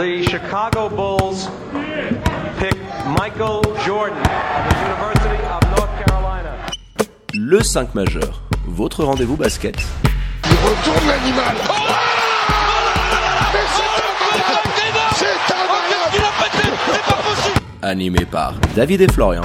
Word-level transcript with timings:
the 0.00 0.22
Chicago 0.22 0.88
Bulls 0.88 1.48
pick 2.58 2.74
Michael 3.18 3.60
Jordan 3.84 4.16
of 4.16 4.62
the 4.66 4.76
University 4.86 5.44
of 5.44 5.60
North 5.76 5.92
Carolina. 6.02 6.52
Le 7.34 7.62
5 7.62 7.94
majeur, 7.94 8.42
votre 8.66 9.04
rendez-vous 9.04 9.36
basket. 9.36 9.76
Il 10.44 10.52
retourne 10.52 11.06
l'animal. 11.06 11.54
Oh 11.68 11.72
Mais 13.52 13.66
c'est 13.76 13.84
C'est 15.18 15.38
Animé 17.82 18.24
par 18.24 18.54
David 18.74 19.02
et 19.02 19.12
Florian. 19.12 19.42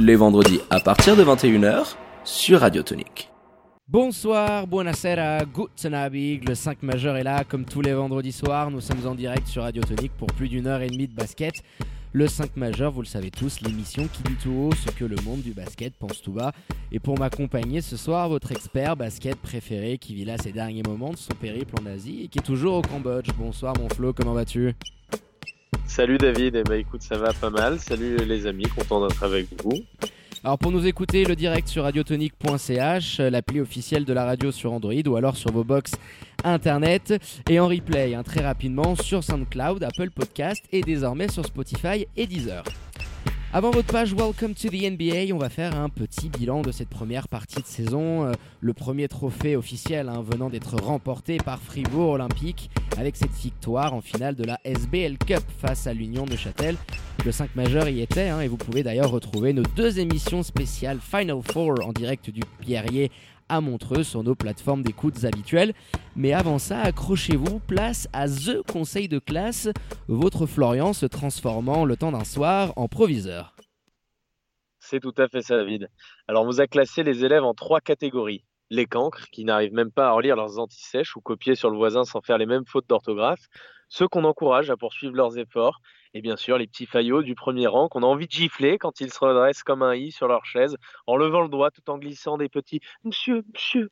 Les 0.00 0.16
vendredis 0.16 0.60
à 0.70 0.80
partir 0.80 1.14
de 1.14 1.24
21h 1.24 1.94
sur 2.28 2.60
Radio 2.60 2.82
Tonique. 2.82 3.30
Bonsoir, 3.88 4.66
buonasera, 4.66 5.46
guten 5.46 5.94
Abend. 5.94 6.44
Le 6.46 6.54
5 6.54 6.82
majeur 6.82 7.16
est 7.16 7.22
là, 7.22 7.42
comme 7.42 7.64
tous 7.64 7.80
les 7.80 7.94
vendredis 7.94 8.32
soirs. 8.32 8.70
Nous 8.70 8.82
sommes 8.82 9.06
en 9.06 9.14
direct 9.14 9.46
sur 9.46 9.62
Radio 9.62 9.82
Tonique 9.82 10.12
pour 10.18 10.26
plus 10.28 10.48
d'une 10.48 10.66
heure 10.66 10.82
et 10.82 10.88
demie 10.88 11.08
de 11.08 11.14
basket. 11.14 11.54
Le 12.12 12.26
5 12.26 12.56
majeur, 12.56 12.92
vous 12.92 13.00
le 13.00 13.06
savez 13.06 13.30
tous, 13.30 13.62
l'émission 13.62 14.06
qui 14.12 14.22
dit 14.24 14.36
tout 14.42 14.50
haut 14.50 14.74
ce 14.74 14.90
que 14.90 15.06
le 15.06 15.16
monde 15.24 15.40
du 15.40 15.52
basket 15.52 15.94
pense 15.94 16.20
tout 16.20 16.32
bas. 16.32 16.52
Et 16.92 16.98
pour 16.98 17.18
m'accompagner 17.18 17.80
ce 17.80 17.96
soir, 17.96 18.28
votre 18.28 18.52
expert 18.52 18.94
basket 18.94 19.36
préféré 19.36 19.96
qui 19.96 20.14
vit 20.14 20.26
là 20.26 20.36
ces 20.36 20.52
derniers 20.52 20.82
moments 20.82 21.12
de 21.12 21.16
son 21.16 21.34
périple 21.34 21.76
en 21.80 21.86
Asie 21.86 22.24
et 22.24 22.28
qui 22.28 22.40
est 22.40 22.42
toujours 22.42 22.76
au 22.76 22.82
Cambodge. 22.82 23.30
Bonsoir 23.38 23.72
mon 23.78 23.88
Flo, 23.88 24.12
comment 24.12 24.34
vas-tu? 24.34 24.74
Salut 25.86 26.18
David, 26.18 26.56
eh 26.56 26.62
ben, 26.62 26.80
écoute 26.80 27.02
ça 27.02 27.16
va 27.16 27.32
pas 27.32 27.50
mal. 27.50 27.78
Salut 27.78 28.16
les 28.16 28.46
amis, 28.46 28.64
content 28.64 29.06
d'être 29.06 29.22
avec 29.22 29.46
vous. 29.62 29.84
Alors 30.44 30.58
pour 30.58 30.70
nous 30.70 30.86
écouter, 30.86 31.24
le 31.24 31.34
direct 31.34 31.66
sur 31.66 31.82
radiotonique.ch, 31.82 33.18
l'appli 33.18 33.60
officielle 33.60 34.04
de 34.04 34.12
la 34.12 34.24
radio 34.24 34.52
sur 34.52 34.72
Android 34.72 34.92
ou 35.06 35.16
alors 35.16 35.36
sur 35.36 35.50
vos 35.50 35.64
box 35.64 35.92
internet 36.44 37.14
et 37.50 37.58
en 37.58 37.66
replay 37.66 38.14
hein, 38.14 38.22
très 38.22 38.42
rapidement 38.42 38.94
sur 38.94 39.24
SoundCloud, 39.24 39.82
Apple 39.82 40.10
Podcast 40.10 40.62
et 40.70 40.82
désormais 40.82 41.28
sur 41.28 41.44
Spotify 41.44 42.06
et 42.16 42.26
Deezer. 42.26 42.62
Avant 43.50 43.70
votre 43.70 43.90
page 43.90 44.12
Welcome 44.12 44.52
to 44.52 44.68
the 44.68 44.90
NBA, 44.90 45.34
on 45.34 45.38
va 45.38 45.48
faire 45.48 45.74
un 45.74 45.88
petit 45.88 46.28
bilan 46.28 46.60
de 46.60 46.70
cette 46.70 46.90
première 46.90 47.28
partie 47.28 47.62
de 47.62 47.66
saison. 47.66 48.26
Euh, 48.26 48.32
le 48.60 48.74
premier 48.74 49.08
trophée 49.08 49.56
officiel 49.56 50.10
hein, 50.10 50.22
venant 50.22 50.50
d'être 50.50 50.76
remporté 50.76 51.38
par 51.38 51.58
Fribourg 51.58 52.10
Olympique 52.10 52.68
avec 52.98 53.16
cette 53.16 53.32
victoire 53.32 53.94
en 53.94 54.02
finale 54.02 54.34
de 54.34 54.44
la 54.44 54.60
SBL 54.64 55.16
Cup 55.16 55.42
face 55.62 55.86
à 55.86 55.94
l'Union 55.94 56.26
de 56.26 56.36
Châtel. 56.36 56.76
Le 57.24 57.32
5 57.32 57.56
majeur 57.56 57.88
y 57.88 58.02
était 58.02 58.28
hein, 58.28 58.42
et 58.42 58.48
vous 58.48 58.58
pouvez 58.58 58.82
d'ailleurs 58.82 59.10
retrouver 59.10 59.54
nos 59.54 59.62
deux 59.62 59.98
émissions 59.98 60.42
spéciales 60.42 60.98
Final 61.00 61.40
Four 61.50 61.76
en 61.86 61.94
direct 61.94 62.28
du 62.28 62.42
Pierrier 62.60 63.10
à 63.48 63.60
Montreux 63.60 64.02
sur 64.02 64.22
nos 64.22 64.34
plateformes 64.34 64.82
d'écoute 64.82 65.24
habituelles. 65.24 65.74
Mais 66.16 66.32
avant 66.32 66.58
ça, 66.58 66.80
accrochez-vous, 66.80 67.60
place 67.60 68.08
à 68.12 68.28
The 68.28 68.62
Conseil 68.70 69.08
de 69.08 69.18
classe, 69.18 69.68
votre 70.08 70.46
Florian 70.46 70.92
se 70.92 71.06
transformant 71.06 71.84
le 71.84 71.96
temps 71.96 72.12
d'un 72.12 72.24
soir 72.24 72.72
en 72.76 72.88
proviseur. 72.88 73.54
C'est 74.78 75.00
tout 75.00 75.14
à 75.18 75.28
fait 75.28 75.42
ça 75.42 75.56
David. 75.56 75.90
Alors 76.28 76.44
on 76.44 76.46
vous 76.46 76.60
a 76.60 76.66
classé 76.66 77.02
les 77.02 77.24
élèves 77.24 77.44
en 77.44 77.52
trois 77.52 77.80
catégories. 77.80 78.44
Les 78.70 78.86
cancres, 78.86 79.26
qui 79.32 79.44
n'arrivent 79.44 79.74
même 79.74 79.90
pas 79.90 80.08
à 80.08 80.12
relire 80.12 80.36
leurs 80.36 80.58
antisèches 80.58 81.16
ou 81.16 81.20
copier 81.20 81.54
sur 81.54 81.70
le 81.70 81.76
voisin 81.76 82.04
sans 82.04 82.20
faire 82.20 82.38
les 82.38 82.46
mêmes 82.46 82.66
fautes 82.66 82.88
d'orthographe. 82.88 83.48
Ceux 83.88 84.08
qu'on 84.08 84.24
encourage 84.24 84.70
à 84.70 84.76
poursuivre 84.76 85.14
leurs 85.14 85.38
efforts. 85.38 85.80
Et 86.14 86.22
bien 86.22 86.36
sûr, 86.36 86.58
les 86.58 86.66
petits 86.66 86.86
faillots 86.86 87.22
du 87.22 87.34
premier 87.34 87.66
rang 87.66 87.88
qu'on 87.88 88.02
a 88.02 88.06
envie 88.06 88.26
de 88.26 88.32
gifler 88.32 88.78
quand 88.78 89.00
ils 89.00 89.12
se 89.12 89.18
redressent 89.18 89.62
comme 89.62 89.82
un 89.82 89.94
i 89.94 90.10
sur 90.10 90.28
leur 90.28 90.44
chaise, 90.44 90.76
en 91.06 91.16
levant 91.16 91.42
le 91.42 91.48
doigt 91.48 91.70
tout 91.70 91.88
en 91.90 91.98
glissant 91.98 92.38
des 92.38 92.48
petits 92.48 92.80
Monsieur, 93.04 93.44
monsieur. 93.52 93.90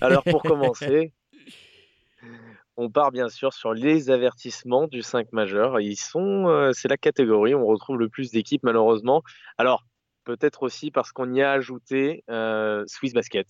Alors 0.00 0.22
pour 0.24 0.42
commencer, 0.42 1.12
on 2.76 2.90
part 2.90 3.10
bien 3.10 3.28
sûr 3.28 3.52
sur 3.52 3.74
les 3.74 4.10
avertissements 4.10 4.86
du 4.86 5.02
5 5.02 5.32
majeur. 5.32 5.80
Ils 5.80 5.96
sont, 5.96 6.48
euh, 6.48 6.70
c'est 6.72 6.88
la 6.88 6.96
catégorie 6.96 7.54
où 7.54 7.58
on 7.58 7.66
retrouve 7.66 7.98
le 7.98 8.08
plus 8.08 8.30
d'équipes 8.30 8.62
malheureusement. 8.62 9.22
Alors 9.58 9.84
peut-être 10.24 10.62
aussi 10.62 10.90
parce 10.90 11.12
qu'on 11.12 11.32
y 11.34 11.42
a 11.42 11.50
ajouté 11.50 12.24
euh, 12.30 12.84
Swiss 12.86 13.12
Basket. 13.12 13.46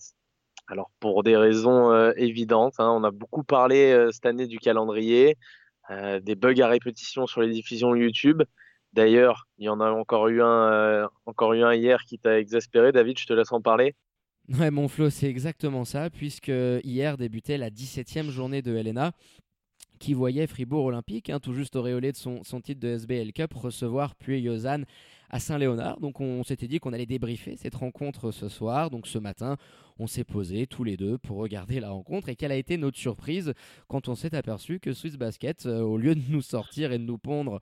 Alors 0.67 0.89
pour 0.99 1.23
des 1.23 1.37
raisons 1.37 1.91
euh, 1.91 2.11
évidentes, 2.15 2.75
hein, 2.79 2.89
on 2.89 3.03
a 3.03 3.11
beaucoup 3.11 3.43
parlé 3.43 4.07
cette 4.11 4.25
année 4.25 4.47
du 4.47 4.59
calendrier, 4.59 5.37
euh, 5.91 6.19
des 6.19 6.35
bugs 6.35 6.59
à 6.61 6.67
répétition 6.67 7.27
sur 7.27 7.41
les 7.41 7.51
diffusions 7.51 7.95
YouTube. 7.95 8.43
D'ailleurs, 8.93 9.47
il 9.57 9.65
y 9.65 9.69
en 9.69 9.79
a 9.79 9.89
encore 9.89 10.27
eu 10.27 10.41
un, 10.41 10.71
euh, 10.71 11.07
encore 11.25 11.53
eu 11.53 11.63
un 11.63 11.73
hier 11.73 12.03
qui 12.05 12.19
t'a 12.19 12.39
exaspéré. 12.39 12.91
David, 12.91 13.17
je 13.17 13.25
te 13.25 13.33
laisse 13.33 13.51
en 13.51 13.61
parler. 13.61 13.95
Ouais, 14.59 14.71
mon 14.71 14.87
Flo, 14.87 15.09
c'est 15.09 15.29
exactement 15.29 15.85
ça, 15.85 16.09
puisque 16.09 16.51
hier 16.83 17.17
débutait 17.17 17.57
la 17.57 17.69
17e 17.69 18.29
journée 18.29 18.61
de 18.61 18.75
Helena, 18.75 19.13
qui 19.99 20.13
voyait 20.13 20.47
Fribourg 20.47 20.85
Olympique, 20.85 21.29
hein, 21.29 21.39
tout 21.39 21.53
juste 21.53 21.75
auréolé 21.75 22.11
de 22.11 22.17
son, 22.17 22.43
son 22.43 22.59
titre 22.59 22.81
de 22.81 22.89
SBL 22.89 23.31
Cup, 23.31 23.53
recevoir 23.53 24.15
Puy-Lausanne 24.15 24.85
à 25.33 25.39
Saint-Léonard. 25.39 25.99
Donc 25.99 26.21
on 26.21 26.43
s'était 26.43 26.67
dit 26.67 26.77
qu'on 26.79 26.93
allait 26.93 27.07
débriefer 27.07 27.55
cette 27.57 27.73
rencontre 27.73 28.31
ce 28.31 28.49
soir. 28.49 28.91
Donc 28.91 29.07
ce 29.07 29.17
matin, 29.17 29.57
on 29.97 30.05
s'est 30.05 30.23
posé 30.23 30.67
tous 30.67 30.83
les 30.83 30.95
deux 30.95 31.17
pour 31.17 31.37
regarder 31.37 31.79
la 31.79 31.89
rencontre. 31.89 32.29
Et 32.29 32.35
quelle 32.35 32.51
a 32.51 32.55
été 32.55 32.77
notre 32.77 32.99
surprise 32.99 33.53
quand 33.87 34.07
on 34.09 34.15
s'est 34.15 34.35
aperçu 34.35 34.79
que 34.79 34.93
Swiss 34.93 35.17
Basket, 35.17 35.65
euh, 35.65 35.81
au 35.81 35.97
lieu 35.97 36.13
de 36.13 36.21
nous 36.29 36.43
sortir 36.43 36.91
et 36.91 36.99
de 36.99 37.03
nous 37.03 37.17
pondre 37.17 37.61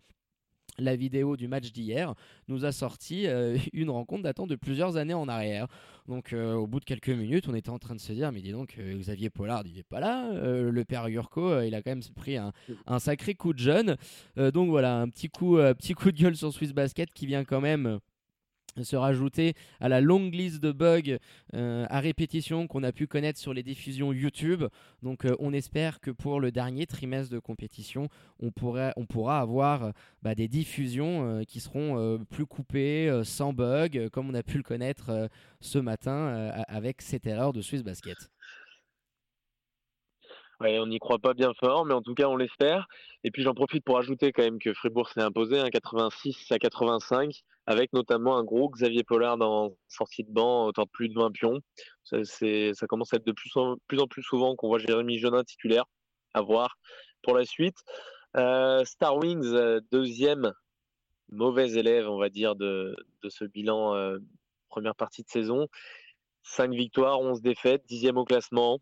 la 0.77 0.95
vidéo 0.95 1.37
du 1.37 1.47
match 1.47 1.71
d'hier 1.71 2.13
nous 2.47 2.65
a 2.65 2.71
sorti 2.71 3.27
euh, 3.27 3.57
une 3.73 3.89
rencontre 3.89 4.23
datant 4.23 4.47
de 4.47 4.55
plusieurs 4.55 4.97
années 4.97 5.13
en 5.13 5.27
arrière. 5.27 5.67
Donc 6.07 6.33
euh, 6.33 6.53
au 6.53 6.67
bout 6.67 6.79
de 6.79 6.85
quelques 6.85 7.09
minutes, 7.09 7.47
on 7.47 7.55
était 7.55 7.69
en 7.69 7.79
train 7.79 7.95
de 7.95 7.99
se 7.99 8.11
dire, 8.13 8.31
mais 8.31 8.41
dis 8.41 8.51
donc, 8.51 8.75
euh, 8.79 8.97
Xavier 8.97 9.29
Pollard, 9.29 9.63
il 9.65 9.75
n'est 9.75 9.83
pas 9.83 9.99
là. 9.99 10.29
Le 10.31 10.83
père 10.85 11.07
Yurko, 11.07 11.61
il 11.61 11.75
a 11.75 11.81
quand 11.81 11.91
même 11.91 12.01
pris 12.15 12.37
un, 12.37 12.51
sacré 12.99 13.35
coup 13.35 13.53
de 13.53 13.59
jeune. 13.59 13.97
Donc 14.37 14.69
voilà, 14.69 14.99
un 14.99 15.09
petit 15.09 15.29
coup, 15.29 15.57
petit 15.57 15.93
coup 15.93 16.11
de 16.11 16.17
gueule 16.17 16.35
sur 16.35 16.51
Swiss 16.51 16.73
Basket 16.73 17.11
qui 17.13 17.25
vient 17.25 17.43
quand 17.43 17.61
même 17.61 17.99
se 18.83 18.95
rajouter 18.95 19.53
à 19.79 19.89
la 19.89 20.01
longue 20.01 20.33
liste 20.33 20.61
de 20.61 20.71
bugs 20.71 21.17
euh, 21.53 21.85
à 21.89 21.99
répétition 21.99 22.67
qu'on 22.67 22.83
a 22.83 22.91
pu 22.91 23.07
connaître 23.07 23.39
sur 23.39 23.53
les 23.53 23.63
diffusions 23.63 24.13
YouTube. 24.13 24.63
Donc 25.03 25.25
euh, 25.25 25.35
on 25.39 25.53
espère 25.53 25.99
que 25.99 26.11
pour 26.11 26.39
le 26.39 26.51
dernier 26.51 26.85
trimestre 26.85 27.33
de 27.33 27.39
compétition, 27.39 28.07
on, 28.39 28.51
pourrait, 28.51 28.93
on 28.95 29.05
pourra 29.05 29.39
avoir 29.39 29.83
euh, 29.83 29.91
bah, 30.21 30.35
des 30.35 30.47
diffusions 30.47 31.43
qui 31.47 31.59
seront 31.59 32.19
plus 32.29 32.45
coupées, 32.45 33.21
sans 33.23 33.53
bugs, 33.53 34.09
comme 34.11 34.29
on 34.29 34.33
a 34.33 34.43
pu 34.43 34.57
le 34.57 34.63
connaître 34.63 35.29
ce 35.59 35.79
matin 35.79 36.51
avec 36.67 37.01
cette 37.01 37.27
erreur 37.27 37.53
de 37.53 37.61
Swiss 37.61 37.83
Basket. 37.83 38.30
On 40.63 40.87
n'y 40.87 40.99
croit 40.99 41.19
pas 41.19 41.33
bien 41.33 41.53
fort, 41.59 41.85
mais 41.85 41.93
en 41.93 42.01
tout 42.01 42.13
cas, 42.13 42.27
on 42.27 42.35
l'espère. 42.35 42.87
Et 43.23 43.31
puis, 43.31 43.41
j'en 43.43 43.53
profite 43.53 43.83
pour 43.83 43.97
ajouter 43.97 44.31
quand 44.31 44.43
même 44.43 44.59
que 44.59 44.73
Fribourg 44.73 45.09
s'est 45.09 45.21
imposé, 45.21 45.59
un 45.59 45.69
86 45.69 46.51
à 46.51 46.59
85, 46.59 47.41
avec 47.65 47.93
notamment 47.93 48.37
un 48.37 48.43
gros 48.43 48.69
Xavier 48.69 49.03
Pollard 49.03 49.41
en 49.41 49.71
sortie 49.87 50.23
de 50.23 50.31
banc, 50.31 50.65
autant 50.65 50.83
de 50.83 50.89
plus 50.89 51.09
de 51.09 51.15
20 51.15 51.31
pions. 51.31 51.59
Ça, 52.03 52.87
commence 52.87 53.13
à 53.13 53.17
être 53.17 53.25
de 53.25 53.31
plus 53.31 53.55
en 53.55 53.77
plus, 53.87 53.99
en 53.99 54.07
plus 54.07 54.23
souvent 54.23 54.55
qu'on 54.55 54.67
voit 54.67 54.79
Jérémy 54.79 55.17
Jeunin 55.17 55.43
titulaire. 55.43 55.85
À 56.33 56.41
voir 56.41 56.77
pour 57.23 57.35
la 57.35 57.43
suite. 57.43 57.77
Euh, 58.37 58.85
Star 58.85 59.17
Wings, 59.17 59.53
euh, 59.53 59.81
deuxième 59.91 60.53
mauvais 61.29 61.71
élève, 61.73 62.09
on 62.09 62.17
va 62.17 62.29
dire, 62.29 62.55
de, 62.55 62.95
de 63.21 63.29
ce 63.29 63.43
bilan 63.43 63.95
euh, 63.95 64.19
première 64.69 64.95
partie 64.95 65.23
de 65.23 65.29
saison. 65.29 65.67
5 66.43 66.71
victoires, 66.71 67.19
11 67.19 67.41
défaites, 67.41 67.83
dixième 67.85 68.17
au 68.17 68.25
classement. 68.25 68.79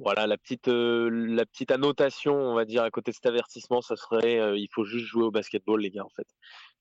Voilà, 0.00 0.26
la 0.26 0.38
petite, 0.38 0.68
euh, 0.68 1.10
la 1.10 1.44
petite 1.44 1.70
annotation, 1.70 2.34
on 2.34 2.54
va 2.54 2.64
dire, 2.64 2.82
à 2.82 2.90
côté 2.90 3.10
de 3.10 3.14
cet 3.16 3.26
avertissement, 3.26 3.82
ça 3.82 3.96
serait 3.96 4.40
euh, 4.40 4.56
il 4.56 4.68
faut 4.72 4.84
juste 4.84 5.04
jouer 5.04 5.24
au 5.24 5.30
basketball, 5.30 5.78
les 5.78 5.90
gars, 5.90 6.04
en 6.04 6.08
fait. 6.08 6.26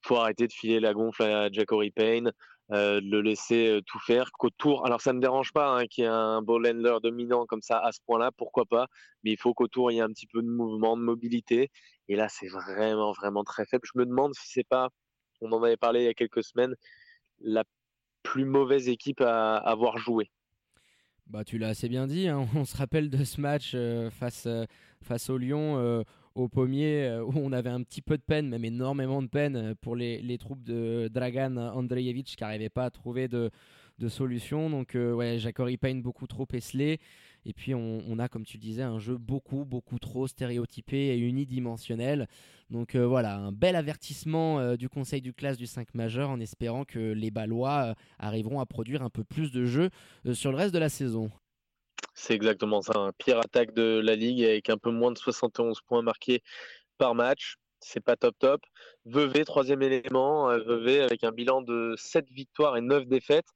Il 0.03 0.07
faut 0.07 0.15
arrêter 0.15 0.47
de 0.47 0.53
filer 0.53 0.79
la 0.79 0.93
gonfle 0.93 1.23
à 1.23 1.51
Jacory 1.51 1.91
Payne, 1.91 2.31
euh, 2.71 3.01
de 3.01 3.09
le 3.09 3.21
laisser 3.21 3.81
tout 3.87 3.99
faire. 3.99 4.31
Qu'autour, 4.31 4.85
alors 4.85 5.01
ça 5.01 5.11
ne 5.11 5.17
me 5.17 5.21
dérange 5.21 5.51
pas 5.51 5.69
hein, 5.69 5.85
qu'il 5.87 6.05
y 6.05 6.07
ait 6.07 6.09
un 6.09 6.41
ball 6.41 6.65
handler 6.65 6.95
dominant 7.03 7.45
comme 7.45 7.61
ça 7.61 7.79
à 7.79 7.91
ce 7.91 7.99
point-là, 8.05 8.31
pourquoi 8.37 8.65
pas, 8.65 8.87
mais 9.23 9.31
il 9.31 9.37
faut 9.37 9.53
qu'autour 9.53 9.91
il 9.91 9.95
y 9.95 9.97
ait 9.97 10.01
un 10.01 10.13
petit 10.13 10.27
peu 10.27 10.41
de 10.41 10.47
mouvement, 10.47 10.95
de 10.95 11.01
mobilité. 11.01 11.71
Et 12.07 12.15
là, 12.15 12.29
c'est 12.29 12.47
vraiment, 12.47 13.11
vraiment 13.11 13.43
très 13.43 13.65
faible. 13.65 13.85
Je 13.93 13.99
me 13.99 14.05
demande 14.05 14.33
si 14.33 14.47
c'est 14.49 14.67
pas, 14.67 14.89
on 15.41 15.51
en 15.51 15.61
avait 15.61 15.77
parlé 15.77 16.01
il 16.01 16.05
y 16.05 16.07
a 16.09 16.13
quelques 16.13 16.43
semaines, 16.43 16.75
la 17.41 17.65
plus 18.23 18.45
mauvaise 18.45 18.87
équipe 18.87 19.19
à 19.21 19.57
avoir 19.57 19.97
joué. 19.97 20.31
Bah, 21.29 21.43
tu 21.43 21.59
l'as 21.59 21.69
assez 21.69 21.89
bien 21.89 22.07
dit. 22.07 22.27
hein. 22.27 22.47
On 22.55 22.65
se 22.65 22.75
rappelle 22.75 23.09
de 23.09 23.23
ce 23.23 23.39
match 23.39 23.73
euh, 23.75 24.09
face, 24.09 24.45
euh, 24.47 24.65
face 25.03 25.29
au 25.29 25.37
Lyon, 25.37 25.77
euh, 25.77 26.03
au 26.33 26.47
pommier, 26.47 27.19
où 27.25 27.33
on 27.35 27.51
avait 27.51 27.69
un 27.69 27.83
petit 27.83 28.01
peu 28.01 28.17
de 28.17 28.23
peine, 28.23 28.49
même 28.49 28.65
énormément 28.65 29.21
de 29.21 29.27
peine 29.27 29.75
pour 29.81 29.95
les, 29.95 30.21
les 30.21 30.37
troupes 30.37 30.63
de 30.63 31.09
Dragan 31.11 31.57
Andrejevic 31.57 32.25
qui 32.35 32.43
n'arrivaient 32.43 32.69
pas 32.69 32.85
à 32.85 32.89
trouver 32.89 33.27
de, 33.27 33.51
de 33.99 34.07
solutions. 34.07 34.69
Donc, 34.69 34.95
ouais, 34.95 35.37
Jacori 35.37 35.77
Payne 35.77 36.01
beaucoup 36.01 36.27
trop 36.27 36.47
esselé. 36.53 36.99
Et 37.45 37.53
puis, 37.53 37.73
on, 37.73 38.19
a, 38.19 38.27
comme 38.27 38.45
tu 38.45 38.57
disais, 38.57 38.83
un 38.83 38.99
jeu 38.99 39.17
beaucoup, 39.17 39.63
beaucoup 39.65 39.97
trop 39.99 40.27
stéréotypé 40.27 41.15
et 41.15 41.17
unidimensionnel. 41.17 42.27
Donc, 42.69 42.95
voilà, 42.95 43.37
un 43.37 43.51
bel 43.51 43.75
avertissement 43.75 44.75
du 44.75 44.89
conseil 44.89 45.21
du 45.21 45.33
classe 45.33 45.57
du 45.57 45.65
5 45.65 45.93
majeur 45.93 46.29
en 46.29 46.39
espérant 46.39 46.83
que 46.83 46.99
les 46.99 47.31
Ballois 47.31 47.95
arriveront 48.17 48.59
à 48.59 48.65
produire 48.65 49.03
un 49.03 49.09
peu 49.09 49.23
plus 49.23 49.51
de 49.51 49.65
jeux 49.65 49.89
sur 50.33 50.51
le 50.51 50.57
reste 50.57 50.73
de 50.73 50.79
la 50.79 50.89
saison. 50.89 51.31
C'est 52.13 52.33
exactement 52.33 52.81
ça. 52.81 52.97
Un 52.97 53.11
pire 53.13 53.39
attaque 53.39 53.73
de 53.73 54.01
la 54.03 54.15
ligue 54.15 54.43
avec 54.43 54.69
un 54.69 54.77
peu 54.77 54.91
moins 54.91 55.11
de 55.11 55.17
71 55.17 55.81
points 55.81 56.01
marqués 56.01 56.43
par 56.97 57.15
match. 57.15 57.55
C'est 57.79 58.01
pas 58.01 58.17
top 58.17 58.35
top. 58.39 58.61
Vevey, 59.05 59.45
troisième 59.45 59.81
élément. 59.81 60.49
Euh, 60.49 60.59
Vevey 60.59 60.99
avec 60.99 61.23
un 61.23 61.31
bilan 61.31 61.61
de 61.61 61.95
7 61.97 62.29
victoires 62.29 62.75
et 62.75 62.81
9 62.81 63.05
défaites. 63.07 63.47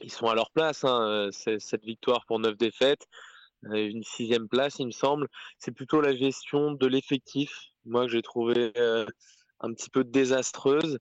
Ils 0.00 0.12
sont 0.12 0.26
à 0.26 0.34
leur 0.34 0.50
place. 0.50 0.84
Hein. 0.84 1.30
7 1.32 1.84
victoires 1.84 2.24
pour 2.26 2.38
9 2.38 2.56
défaites. 2.56 3.06
Euh, 3.64 3.88
une 3.88 4.04
sixième 4.04 4.48
place, 4.48 4.78
il 4.78 4.86
me 4.86 4.92
semble. 4.92 5.28
C'est 5.58 5.72
plutôt 5.72 6.00
la 6.00 6.14
gestion 6.14 6.72
de 6.72 6.86
l'effectif, 6.86 7.50
moi, 7.84 8.06
que 8.06 8.12
j'ai 8.12 8.22
trouvé 8.22 8.72
euh, 8.76 9.04
un 9.60 9.72
petit 9.72 9.90
peu 9.90 10.04
désastreuse 10.04 10.98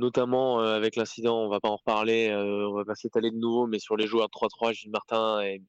notamment 0.00 0.60
euh, 0.60 0.74
avec 0.74 0.96
l'incident, 0.96 1.38
on 1.44 1.48
va 1.48 1.60
pas 1.60 1.68
en 1.68 1.76
reparler, 1.76 2.30
euh, 2.30 2.68
on 2.68 2.74
va 2.74 2.84
pas 2.84 2.94
s'étaler 2.94 3.30
de 3.30 3.36
nouveau, 3.36 3.66
mais 3.66 3.78
sur 3.78 3.96
les 3.96 4.06
joueurs 4.06 4.28
3-3, 4.28 4.72
Gilles 4.72 4.90
Martin 4.90 5.42
et, 5.42 5.62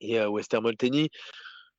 et 0.00 0.20
euh, 0.20 0.28
Wester 0.28 0.60
Molteni. 0.60 1.10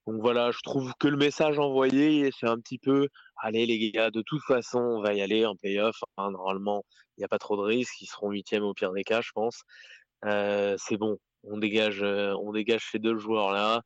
Donc 0.07 0.21
voilà, 0.21 0.51
je 0.51 0.59
trouve 0.63 0.93
que 0.99 1.07
le 1.07 1.17
message 1.17 1.59
envoyé, 1.59 2.31
c'est 2.37 2.47
un 2.47 2.59
petit 2.59 2.79
peu, 2.79 3.07
allez 3.37 3.65
les 3.65 3.91
gars, 3.91 4.11
de 4.11 4.21
toute 4.21 4.41
façon, 4.43 4.79
on 4.79 5.01
va 5.01 5.13
y 5.13 5.21
aller 5.21 5.45
en 5.45 5.55
playoff. 5.55 5.97
Normalement, 6.17 6.83
il 7.17 7.21
n'y 7.21 7.25
a 7.25 7.27
pas 7.27 7.37
trop 7.37 7.57
de 7.57 7.61
risques, 7.61 8.01
ils 8.01 8.07
seront 8.07 8.31
huitièmes 8.31 8.63
au 8.63 8.73
pire 8.73 8.91
des 8.91 9.03
cas, 9.03 9.21
je 9.21 9.31
pense. 9.33 9.61
C'est 10.23 10.97
bon, 10.97 11.17
on 11.43 11.57
dégage, 11.57 12.01
on 12.01 12.51
dégage 12.51 12.89
ces 12.91 12.99
deux 12.99 13.17
joueurs-là. 13.17 13.81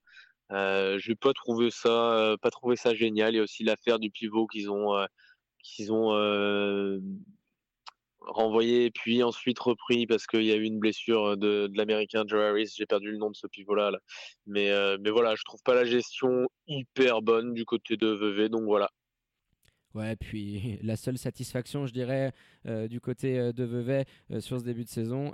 Euh, 0.51 1.00
je 1.00 1.09
n'ai 1.09 1.15
pas 1.15 1.33
trouvé 1.33 1.71
ça, 1.71 2.35
pas 2.41 2.51
trouvé 2.51 2.75
ça 2.75 2.94
génial. 2.94 3.33
Il 3.33 3.38
y 3.38 3.39
a 3.39 3.44
aussi 3.44 3.63
l'affaire 3.63 4.00
du 4.00 4.12
pivot 4.12 4.47
qu'ils 4.47 4.69
ont, 4.69 5.06
qu'ils 5.59 5.91
ont 5.91 6.12
renvoyé 8.27 8.91
puis 8.91 9.24
ensuite 9.24 9.59
repris 9.59 10.07
parce 10.07 10.25
qu'il 10.27 10.44
y 10.44 10.51
a 10.51 10.56
eu 10.56 10.63
une 10.63 10.80
blessure 10.80 11.38
de, 11.38 11.69
l'américain 11.74 12.24
Joe 12.27 12.41
Harris. 12.41 12.74
J'ai 12.75 12.86
perdu 12.86 13.12
le 13.12 13.18
nom 13.18 13.29
de 13.29 13.36
ce 13.36 13.47
pivot-là. 13.47 13.91
Mais, 14.45 14.71
euh, 14.71 14.97
mais 15.01 15.09
voilà, 15.09 15.36
je 15.36 15.44
trouve 15.44 15.62
pas 15.63 15.75
la 15.75 15.86
gestion 15.86 16.47
hyper 16.68 17.21
bonne 17.21 17.53
du 17.53 17.65
côté 17.65 17.97
de 17.97 18.07
Vevey. 18.07 18.50
Donc 18.50 18.63
voilà. 18.63 18.89
Ouais, 19.94 20.16
puis 20.16 20.80
la 20.84 20.95
seule 20.95 21.18
satisfaction, 21.18 21.86
je 21.86 21.94
dirais, 21.94 22.34
euh, 22.66 22.88
du 22.88 23.00
côté 23.00 23.40
euh, 23.40 23.54
de 23.54 23.63
Vevey 23.63 24.06
sur 24.40 24.60
ce 24.60 24.66
début 24.66 24.84
de 24.84 24.90
saison, 24.90 25.31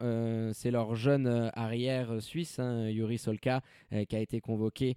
c'est 0.53 0.71
leur 0.71 0.95
jeune 0.95 1.51
arrière 1.53 2.21
suisse, 2.21 2.59
hein, 2.59 2.89
Yuri 2.89 3.17
Solka, 3.17 3.61
qui 4.07 4.15
a 4.15 4.19
été 4.19 4.41
convoqué 4.41 4.95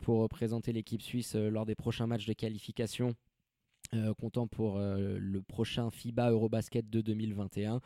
pour 0.00 0.20
représenter 0.20 0.72
l'équipe 0.72 1.02
suisse 1.02 1.34
lors 1.34 1.66
des 1.66 1.74
prochains 1.74 2.06
matchs 2.06 2.26
de 2.26 2.32
qualification 2.32 3.14
euh, 3.94 4.14
comptant 4.14 4.48
pour 4.48 4.78
euh, 4.78 5.16
le 5.20 5.42
prochain 5.42 5.90
FIBA 5.90 6.30
Eurobasket 6.30 6.90
de 6.90 7.00
2021. 7.00 7.80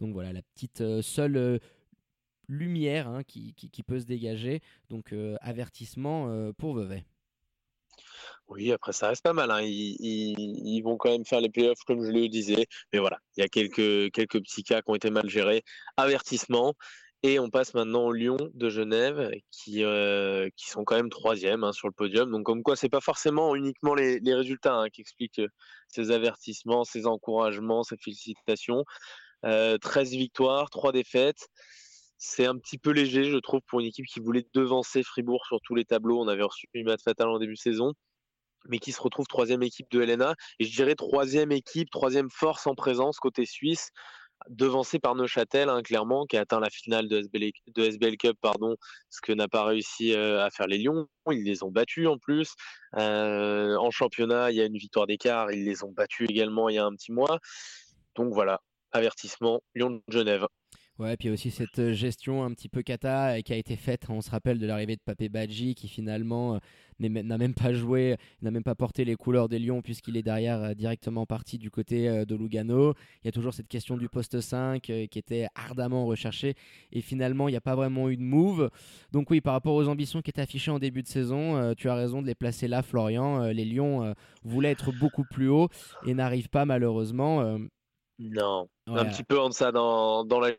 Donc 0.00 0.12
voilà, 0.12 0.32
la 0.32 0.42
petite 0.42 0.80
euh, 0.80 1.00
seule 1.00 1.60
lumière 2.48 3.08
hein, 3.08 3.22
qui, 3.22 3.54
peut 3.86 4.00
se 4.00 4.04
dégager. 4.04 4.60
Donc 4.90 5.14
avertissement 5.40 6.52
pour 6.58 6.74
Vevey. 6.74 7.04
Oui, 8.48 8.72
après 8.72 8.92
ça 8.92 9.08
reste 9.08 9.22
pas 9.22 9.32
mal. 9.32 9.50
Hein. 9.50 9.60
Ils, 9.62 10.82
vont 10.82 10.96
quand 10.96 11.10
même 11.10 11.24
faire 11.24 11.40
les 11.40 11.50
playoffs 11.50 11.82
comme 11.86 12.04
je 12.04 12.10
le 12.10 12.28
disais. 12.28 12.66
Mais 12.92 12.98
voilà, 12.98 13.18
il 13.36 13.40
y 13.40 13.44
a 13.44 13.48
quelques, 13.48 14.12
quelques 14.12 14.40
petits 14.40 14.62
cas 14.62 14.82
qui 14.82 14.90
ont 14.90 14.94
été 14.94 15.10
mal 15.10 15.28
gérés. 15.28 15.62
Avertissement. 15.96 16.74
Et 17.26 17.38
on 17.38 17.48
passe 17.48 17.72
maintenant 17.72 18.04
au 18.04 18.12
Lyon 18.12 18.36
de 18.52 18.68
Genève, 18.68 19.30
qui, 19.50 19.82
euh, 19.82 20.46
sont 20.56 20.84
quand 20.84 20.96
même 20.96 21.08
troisième 21.08 21.64
hein, 21.64 21.72
sur 21.72 21.88
le 21.88 21.94
podium. 21.94 22.30
Donc 22.30 22.44
comme 22.44 22.62
quoi, 22.62 22.76
c'est 22.76 22.90
pas 22.90 23.00
forcément 23.00 23.56
uniquement 23.56 23.94
les, 23.94 24.20
résultats 24.26 24.74
hein, 24.74 24.90
qui 24.90 25.00
expliquent 25.00 25.38
euh, 25.38 25.48
ces 25.88 26.10
avertissements, 26.10 26.84
ces 26.84 27.06
encouragements, 27.06 27.82
ces 27.82 27.96
félicitations. 27.96 28.84
13 29.42 30.14
euh, 30.14 30.16
victoires, 30.18 30.68
3 30.68 30.92
défaites. 30.92 31.48
C'est 32.18 32.44
un 32.44 32.58
petit 32.58 32.76
peu 32.76 32.90
léger, 32.90 33.24
je 33.24 33.38
trouve, 33.38 33.62
pour 33.68 33.80
une 33.80 33.86
équipe 33.86 34.06
qui 34.06 34.20
voulait 34.20 34.46
devancer 34.52 35.02
Fribourg 35.02 35.46
sur 35.46 35.60
tous 35.62 35.74
les 35.74 35.86
tableaux. 35.86 36.20
On 36.20 36.28
avait 36.28 36.42
reçu 36.42 36.66
une 36.74 36.84
match 36.84 37.02
fatale 37.04 37.28
en 37.28 37.38
début 37.38 37.54
de 37.54 37.58
saison, 37.58 37.94
mais 38.68 38.78
qui 38.78 38.92
se 38.92 39.00
retrouve 39.00 39.26
troisième 39.26 39.62
équipe 39.62 39.90
de 39.90 40.00
LNA. 40.00 40.34
Et 40.58 40.64
je 40.64 40.74
dirais 40.74 40.94
troisième 40.94 41.52
équipe, 41.52 41.90
troisième 41.90 42.30
force 42.30 42.66
en 42.66 42.74
présence 42.74 43.18
côté 43.18 43.46
suisse 43.46 43.90
devancé 44.48 44.98
par 44.98 45.14
Neuchâtel, 45.14 45.68
hein, 45.68 45.82
clairement, 45.82 46.26
qui 46.26 46.36
a 46.36 46.42
atteint 46.42 46.60
la 46.60 46.70
finale 46.70 47.08
de 47.08 47.18
SBL, 47.18 47.50
SBL 47.76 48.16
Cup, 48.16 48.36
pardon, 48.40 48.76
ce 49.10 49.20
que 49.20 49.32
n'a 49.32 49.48
pas 49.48 49.64
réussi 49.64 50.12
euh, 50.12 50.44
à 50.44 50.50
faire 50.50 50.66
les 50.66 50.78
Lions. 50.78 51.06
Ils 51.30 51.44
les 51.44 51.62
ont 51.62 51.70
battus 51.70 52.06
en 52.08 52.18
plus. 52.18 52.54
Euh, 52.98 53.76
en 53.76 53.90
championnat, 53.90 54.50
il 54.50 54.56
y 54.56 54.60
a 54.60 54.66
une 54.66 54.76
victoire 54.76 55.06
d'écart. 55.06 55.50
Ils 55.50 55.64
les 55.64 55.82
ont 55.84 55.92
battus 55.92 56.28
également 56.28 56.68
il 56.68 56.76
y 56.76 56.78
a 56.78 56.84
un 56.84 56.92
petit 56.92 57.12
mois. 57.12 57.38
Donc 58.16 58.32
voilà, 58.32 58.60
avertissement, 58.92 59.62
Lyon 59.74 59.90
de 59.90 60.02
Genève. 60.08 60.46
Ouais, 60.98 61.16
puis 61.16 61.30
aussi 61.30 61.50
cette 61.50 61.78
euh, 61.78 61.92
gestion 61.92 62.44
un 62.44 62.52
petit 62.52 62.68
peu 62.68 62.82
cata 62.82 63.42
qui 63.42 63.52
a 63.52 63.56
été 63.56 63.76
faite. 63.76 64.06
On 64.08 64.20
se 64.20 64.30
rappelle 64.30 64.58
de 64.58 64.66
l'arrivée 64.66 64.96
de 64.96 65.02
Papé 65.02 65.28
Badji 65.28 65.74
qui 65.74 65.88
finalement 65.88 66.60
n'a 67.00 67.38
même 67.38 67.54
pas 67.54 67.72
joué, 67.72 68.16
n'a 68.42 68.50
même 68.50 68.62
pas 68.62 68.74
porté 68.74 69.04
les 69.04 69.16
couleurs 69.16 69.48
des 69.48 69.58
Lions 69.58 69.82
puisqu'il 69.82 70.16
est 70.16 70.22
derrière 70.22 70.62
euh, 70.62 70.74
directement 70.74 71.26
parti 71.26 71.58
du 71.58 71.70
côté 71.70 72.08
euh, 72.08 72.24
de 72.24 72.34
Lugano. 72.34 72.94
Il 73.22 73.26
y 73.26 73.28
a 73.28 73.32
toujours 73.32 73.54
cette 73.54 73.68
question 73.68 73.96
du 73.96 74.08
poste 74.08 74.40
5 74.40 74.88
euh, 74.90 75.06
qui 75.06 75.18
était 75.18 75.48
ardemment 75.54 76.06
recherchée 76.06 76.54
et 76.92 77.00
finalement 77.00 77.48
il 77.48 77.52
n'y 77.52 77.56
a 77.56 77.62
pas 77.62 77.74
vraiment 77.74 78.08
eu 78.08 78.16
de 78.16 78.22
move. 78.22 78.70
Donc 79.12 79.30
oui, 79.30 79.40
par 79.40 79.54
rapport 79.54 79.74
aux 79.74 79.88
ambitions 79.88 80.22
qui 80.22 80.30
étaient 80.30 80.42
affichées 80.42 80.70
en 80.70 80.78
début 80.78 81.02
de 81.02 81.08
saison, 81.08 81.74
tu 81.74 81.88
as 81.88 81.94
raison 81.94 82.22
de 82.22 82.26
les 82.26 82.34
placer 82.34 82.68
là, 82.68 82.82
Florian. 82.82 83.44
les 83.46 83.64
Lions 83.64 84.14
voulaient 84.44 84.70
être 84.70 84.92
beaucoup 84.92 85.24
plus 85.24 85.48
haut 85.48 85.68
et 86.06 86.14
n'arrivent 86.14 86.48
pas 86.48 86.64
malheureusement. 86.64 87.58
Non, 88.18 88.68
un 88.86 89.04
petit 89.06 89.24
peu 89.24 89.38
en 89.38 89.48
deçà 89.48 89.72
dans, 89.72 90.24
dans 90.24 90.40
la 90.40 90.52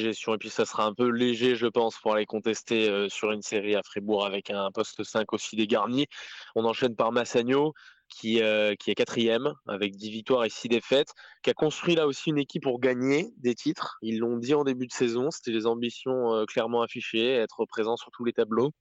gestion. 0.00 0.34
Et 0.34 0.38
puis 0.38 0.50
ça 0.50 0.64
sera 0.64 0.84
un 0.84 0.94
peu 0.94 1.08
léger, 1.08 1.56
je 1.56 1.66
pense, 1.66 1.98
pour 1.98 2.14
aller 2.14 2.26
contester 2.26 2.88
euh, 2.88 3.08
sur 3.08 3.32
une 3.32 3.42
série 3.42 3.74
à 3.74 3.82
Fribourg 3.82 4.24
avec 4.24 4.50
un 4.50 4.70
poste 4.70 5.02
5 5.02 5.32
aussi 5.32 5.56
dégarni. 5.56 6.06
On 6.54 6.64
enchaîne 6.64 6.96
par 6.96 7.12
Massagno, 7.12 7.72
qui, 8.08 8.42
euh, 8.42 8.74
qui 8.74 8.90
est 8.90 8.94
quatrième, 8.94 9.54
avec 9.66 9.96
10 9.96 10.10
victoires 10.10 10.44
et 10.44 10.50
6 10.50 10.68
défaites, 10.68 11.12
qui 11.42 11.50
a 11.50 11.54
construit 11.54 11.94
là 11.94 12.06
aussi 12.06 12.30
une 12.30 12.38
équipe 12.38 12.62
pour 12.62 12.80
gagner 12.80 13.32
des 13.38 13.54
titres. 13.54 13.98
Ils 14.02 14.18
l'ont 14.18 14.36
dit 14.36 14.54
en 14.54 14.64
début 14.64 14.86
de 14.86 14.92
saison, 14.92 15.30
c'était 15.30 15.52
les 15.52 15.66
ambitions 15.66 16.34
euh, 16.34 16.44
clairement 16.44 16.82
affichées, 16.82 17.34
être 17.34 17.64
présent 17.66 17.96
sur 17.96 18.10
tous 18.10 18.24
les 18.24 18.32
tableaux. 18.32 18.72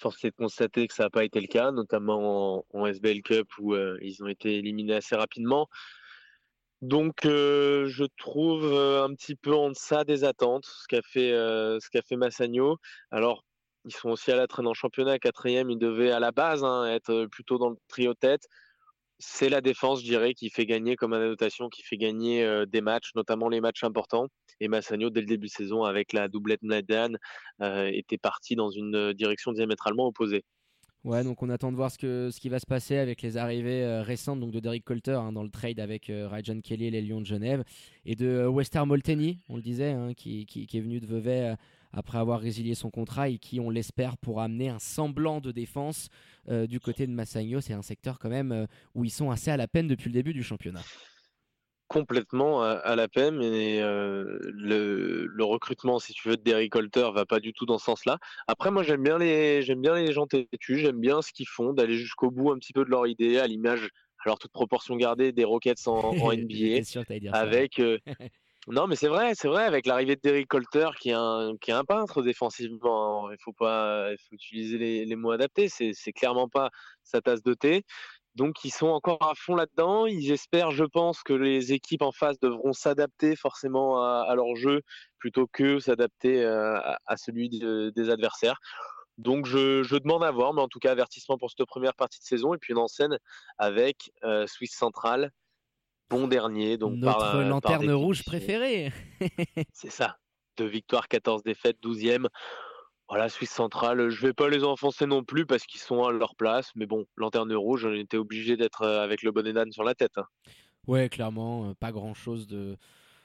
Force 0.00 0.24
est 0.24 0.30
de 0.30 0.36
constater 0.36 0.88
que 0.88 0.94
ça 0.94 1.04
n'a 1.04 1.10
pas 1.10 1.24
été 1.24 1.40
le 1.40 1.46
cas, 1.46 1.70
notamment 1.70 2.56
en, 2.56 2.80
en 2.80 2.86
SBL 2.86 3.22
Cup 3.22 3.46
où 3.60 3.76
ils 3.76 4.16
ont 4.20 4.26
été 4.26 4.56
éliminés 4.56 4.96
assez 4.96 5.14
rapidement. 5.14 5.68
Donc, 6.82 7.24
euh, 7.26 7.86
je 7.86 8.04
trouve 8.18 8.64
euh, 8.64 9.04
un 9.04 9.14
petit 9.14 9.36
peu 9.36 9.54
en 9.54 9.70
deçà 9.70 10.02
des 10.04 10.24
attentes 10.24 10.64
ce 10.66 10.88
qu'a 10.88 11.00
fait, 11.02 11.30
euh, 11.32 11.78
ce 11.80 12.00
fait 12.04 12.16
Massagno. 12.16 12.76
Alors, 13.12 13.44
ils 13.84 13.94
sont 13.94 14.10
aussi 14.10 14.32
à 14.32 14.36
la 14.36 14.48
traîne 14.48 14.66
en 14.66 14.74
championnat, 14.74 15.20
quatrième. 15.20 15.70
Ils 15.70 15.78
devaient 15.78 16.10
à 16.10 16.18
la 16.18 16.32
base 16.32 16.64
hein, 16.64 16.86
être 16.86 17.26
plutôt 17.26 17.58
dans 17.58 17.70
le 17.70 17.76
trio 17.86 18.14
tête. 18.14 18.48
C'est 19.20 19.48
la 19.48 19.60
défense, 19.60 20.00
je 20.00 20.06
dirais, 20.06 20.34
qui 20.34 20.50
fait 20.50 20.66
gagner 20.66 20.96
comme 20.96 21.12
annotation, 21.12 21.68
qui 21.68 21.82
fait 21.84 21.96
gagner 21.96 22.64
des 22.66 22.80
matchs, 22.80 23.12
notamment 23.14 23.48
les 23.48 23.60
matchs 23.60 23.84
importants. 23.84 24.26
Et 24.60 24.68
Massagno, 24.68 25.10
dès 25.10 25.20
le 25.20 25.26
début 25.26 25.46
de 25.46 25.52
saison, 25.52 25.84
avec 25.84 26.12
la 26.12 26.28
doublette 26.28 26.62
Nadan, 26.62 27.16
était 27.60 28.18
parti 28.18 28.56
dans 28.56 28.70
une 28.70 29.12
direction 29.12 29.52
diamétralement 29.52 30.08
opposée. 30.08 30.44
Ouais, 31.04 31.24
donc 31.24 31.42
on 31.42 31.50
attend 31.50 31.72
de 31.72 31.76
voir 31.76 31.90
ce, 31.90 31.98
que, 31.98 32.30
ce 32.30 32.38
qui 32.38 32.48
va 32.48 32.60
se 32.60 32.66
passer 32.66 32.96
avec 32.96 33.22
les 33.22 33.36
arrivées 33.36 33.82
euh, 33.82 34.02
récentes 34.02 34.38
donc 34.38 34.52
de 34.52 34.60
Derek 34.60 34.84
Colter 34.84 35.14
hein, 35.14 35.32
dans 35.32 35.42
le 35.42 35.48
trade 35.48 35.80
avec 35.80 36.08
euh, 36.10 36.28
Ryan 36.28 36.60
Kelly 36.60 36.86
et 36.86 36.90
les 36.92 37.02
Lions 37.02 37.20
de 37.20 37.26
Genève 37.26 37.64
et 38.06 38.14
de 38.14 38.26
euh, 38.26 38.48
Wester 38.48 38.84
Molteni, 38.86 39.40
on 39.48 39.56
le 39.56 39.62
disait, 39.62 39.90
hein, 39.90 40.14
qui, 40.14 40.46
qui, 40.46 40.68
est 40.72 40.80
venu 40.80 41.00
de 41.00 41.06
Vevey 41.06 41.56
après 41.92 42.18
avoir 42.18 42.38
résilié 42.38 42.76
son 42.76 42.90
contrat 42.90 43.28
et 43.28 43.38
qui, 43.38 43.58
on 43.58 43.68
l'espère, 43.68 44.16
pourra 44.16 44.44
amener 44.44 44.68
un 44.68 44.78
semblant 44.78 45.40
de 45.40 45.50
défense 45.50 46.08
du 46.48 46.80
côté 46.80 47.06
de 47.06 47.12
Massagno. 47.12 47.60
C'est 47.60 47.74
un 47.74 47.82
secteur 47.82 48.18
quand 48.18 48.30
même 48.30 48.66
où 48.94 49.04
ils 49.04 49.10
sont 49.10 49.30
assez 49.30 49.50
à 49.50 49.58
la 49.58 49.68
peine 49.68 49.88
depuis 49.88 50.08
le 50.08 50.14
début 50.14 50.32
du 50.32 50.42
championnat 50.42 50.80
complètement 51.92 52.62
à, 52.62 52.96
la 52.96 53.06
peine 53.06 53.42
et 53.42 53.82
euh, 53.82 54.38
le, 54.42 55.44
recrutement, 55.44 55.98
si 55.98 56.14
tu 56.14 56.28
veux, 56.28 56.36
de 56.36 56.42
Derek 56.42 56.74
Holter 56.74 57.10
va 57.14 57.26
pas 57.26 57.38
du 57.38 57.52
tout 57.52 57.66
dans 57.66 57.78
ce 57.78 57.84
sens-là. 57.84 58.18
Après, 58.46 58.70
moi, 58.70 58.82
j'aime 58.82 59.02
bien 59.02 59.18
les, 59.18 59.60
j'aime 59.62 59.82
bien 59.82 59.94
les 59.94 60.12
gens 60.12 60.26
têtus, 60.26 60.78
j'aime 60.78 61.00
bien 61.00 61.20
ce 61.20 61.32
qu'ils 61.32 61.48
font, 61.48 61.74
d'aller 61.74 61.94
jusqu'au 61.94 62.30
bout 62.30 62.50
un 62.50 62.58
petit 62.58 62.72
peu 62.72 62.84
de 62.84 62.90
leur 62.90 63.06
idée, 63.06 63.38
à 63.38 63.46
l'image, 63.46 63.90
alors 64.24 64.38
toute 64.38 64.52
proportion 64.52 64.96
gardée, 64.96 65.32
des 65.32 65.44
Rockets 65.44 65.86
en, 65.86 66.14
NBA, 66.32 66.80
avec. 67.32 67.78
Euh, 67.78 67.98
non, 68.68 68.86
mais 68.86 68.96
c'est 68.96 69.08
vrai, 69.08 69.32
c'est 69.34 69.48
vrai, 69.48 69.64
avec 69.64 69.84
l'arrivée 69.84 70.16
de 70.16 70.20
Derek 70.22 70.48
Colter, 70.48 70.88
qui 70.98 71.10
est 71.10 71.14
un, 71.16 71.56
qui 71.60 71.72
est 71.72 71.74
un 71.74 71.84
peintre 71.84 72.22
défensivement, 72.22 73.28
hein. 73.28 73.32
il 73.32 73.42
faut 73.42 73.52
pas, 73.52 74.08
il 74.12 74.16
faut 74.16 74.34
utiliser 74.34 74.78
les, 74.78 75.04
les 75.04 75.16
mots 75.16 75.32
adaptés, 75.32 75.68
c'est 75.68 76.12
clairement 76.12 76.48
pas 76.48 76.70
sa 77.02 77.20
tasse 77.20 77.42
de 77.42 77.52
thé. 77.52 77.84
Donc 78.34 78.64
ils 78.64 78.70
sont 78.70 78.86
encore 78.86 79.22
à 79.22 79.34
fond 79.34 79.54
là-dedans. 79.54 80.06
Ils 80.06 80.32
espèrent, 80.32 80.70
je 80.70 80.84
pense, 80.84 81.22
que 81.22 81.32
les 81.32 81.72
équipes 81.72 82.02
en 82.02 82.12
face 82.12 82.38
devront 82.40 82.72
s'adapter 82.72 83.36
forcément 83.36 84.02
à, 84.02 84.34
leur 84.34 84.56
jeu 84.56 84.82
plutôt 85.18 85.46
que 85.46 85.78
s'adapter 85.78 86.42
euh, 86.42 86.78
à, 87.06 87.16
celui 87.16 87.48
des 87.48 88.10
adversaires. 88.10 88.58
Donc 89.18 89.46
je, 89.46 89.98
demande 89.98 90.24
à 90.24 90.30
voir, 90.30 90.54
mais 90.54 90.62
en 90.62 90.68
tout 90.68 90.78
cas 90.78 90.90
avertissement 90.90 91.36
pour 91.36 91.50
cette 91.50 91.66
première 91.66 91.94
partie 91.94 92.18
de 92.18 92.24
saison 92.24 92.54
et 92.54 92.58
puis 92.58 92.72
une 92.72 92.78
en 92.78 92.88
scène 92.88 93.18
avec 93.58 94.10
euh, 94.24 94.46
Suisse 94.46 94.74
Centrale, 94.74 95.30
bon 96.08 96.26
dernier. 96.26 96.78
Donc 96.78 96.94
Notre 96.94 97.42
lanterne 97.42 97.90
rouge 97.92 98.24
préférée. 98.24 98.92
C'est 99.72 99.90
ça. 99.90 100.16
Deux 100.56 100.66
victoires, 100.66 101.08
14 101.08 101.42
défaites, 101.42 101.76
12e. 101.82 102.26
Voilà, 103.12 103.28
Suisse 103.28 103.50
centrale, 103.50 104.08
je 104.08 104.26
vais 104.26 104.32
pas 104.32 104.48
les 104.48 104.64
enfoncer 104.64 105.04
non 105.04 105.22
plus 105.22 105.44
parce 105.44 105.66
qu'ils 105.66 105.82
sont 105.82 106.02
à 106.02 106.12
leur 106.12 106.34
place, 106.34 106.70
mais 106.76 106.86
bon, 106.86 107.04
lanterne 107.18 107.52
rouge, 107.52 107.84
on 107.84 107.92
était 107.92 108.16
obligé 108.16 108.56
d'être 108.56 108.80
euh, 108.80 109.04
avec 109.04 109.22
le 109.22 109.30
bonnet 109.30 109.52
d'âne 109.52 109.70
sur 109.70 109.84
la 109.84 109.94
tête. 109.94 110.16
Hein. 110.16 110.24
Ouais, 110.86 111.10
clairement, 111.10 111.68
euh, 111.68 111.74
pas 111.74 111.92
grand 111.92 112.14
chose 112.14 112.46
de, 112.46 112.78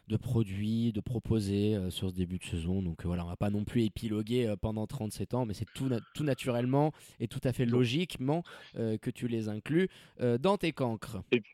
de 0.09 0.17
produits, 0.17 0.91
de 0.91 0.99
proposer 0.99 1.75
euh, 1.75 1.89
sur 1.89 2.09
ce 2.09 2.15
début 2.15 2.37
de 2.37 2.43
saison. 2.43 2.81
Donc 2.81 3.05
voilà, 3.05 3.23
on 3.23 3.29
va 3.29 3.37
pas 3.37 3.49
non 3.49 3.63
plus 3.63 3.85
épiloguer 3.85 4.53
pendant 4.61 4.87
37 4.87 5.33
ans, 5.35 5.45
mais 5.45 5.53
c'est 5.53 5.71
tout, 5.73 5.89
tout 6.13 6.25
naturellement 6.25 6.91
et 7.21 7.29
tout 7.29 7.39
à 7.45 7.53
fait 7.53 7.65
logiquement 7.65 8.43
que 8.75 9.09
tu 9.09 9.29
les 9.29 9.47
inclus 9.47 9.87
dans 10.19 10.57
tes 10.57 10.73
cancres. 10.73 11.21
Et 11.31 11.39
puis, 11.39 11.53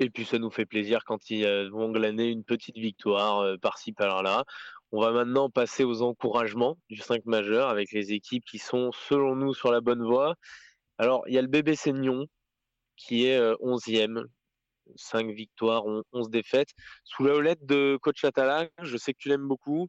et 0.00 0.10
puis 0.10 0.24
ça 0.24 0.40
nous 0.40 0.50
fait 0.50 0.66
plaisir 0.66 1.04
quand 1.04 1.30
ils 1.30 1.46
vont 1.70 1.92
glaner 1.92 2.28
une 2.28 2.42
petite 2.42 2.76
victoire 2.76 3.56
par-ci 3.60 3.92
par-là. 3.92 4.44
On 4.92 5.00
va 5.00 5.12
maintenant 5.12 5.50
passer 5.50 5.84
aux 5.84 6.02
encouragements 6.02 6.78
du 6.88 6.98
5 6.98 7.26
majeur 7.26 7.68
avec 7.68 7.92
les 7.92 8.12
équipes 8.12 8.44
qui 8.44 8.58
sont, 8.58 8.90
selon 8.92 9.36
nous, 9.36 9.54
sur 9.54 9.70
la 9.70 9.80
bonne 9.80 10.02
voie. 10.02 10.34
Alors, 10.98 11.22
il 11.28 11.34
y 11.34 11.38
a 11.38 11.42
le 11.42 11.48
bébé 11.48 11.76
Seignon 11.76 12.26
qui 12.96 13.26
est 13.26 13.38
11e, 13.60 14.18
euh, 14.18 14.24
5 14.96 15.30
victoires, 15.30 15.84
11 16.12 16.30
défaites. 16.30 16.70
Sous 17.04 17.24
la 17.24 17.34
houlette 17.36 17.64
de 17.66 17.98
coach 18.00 18.24
Atala, 18.24 18.68
je 18.82 18.96
sais 18.96 19.12
que 19.12 19.18
tu 19.18 19.28
l'aimes 19.28 19.46
beaucoup. 19.46 19.88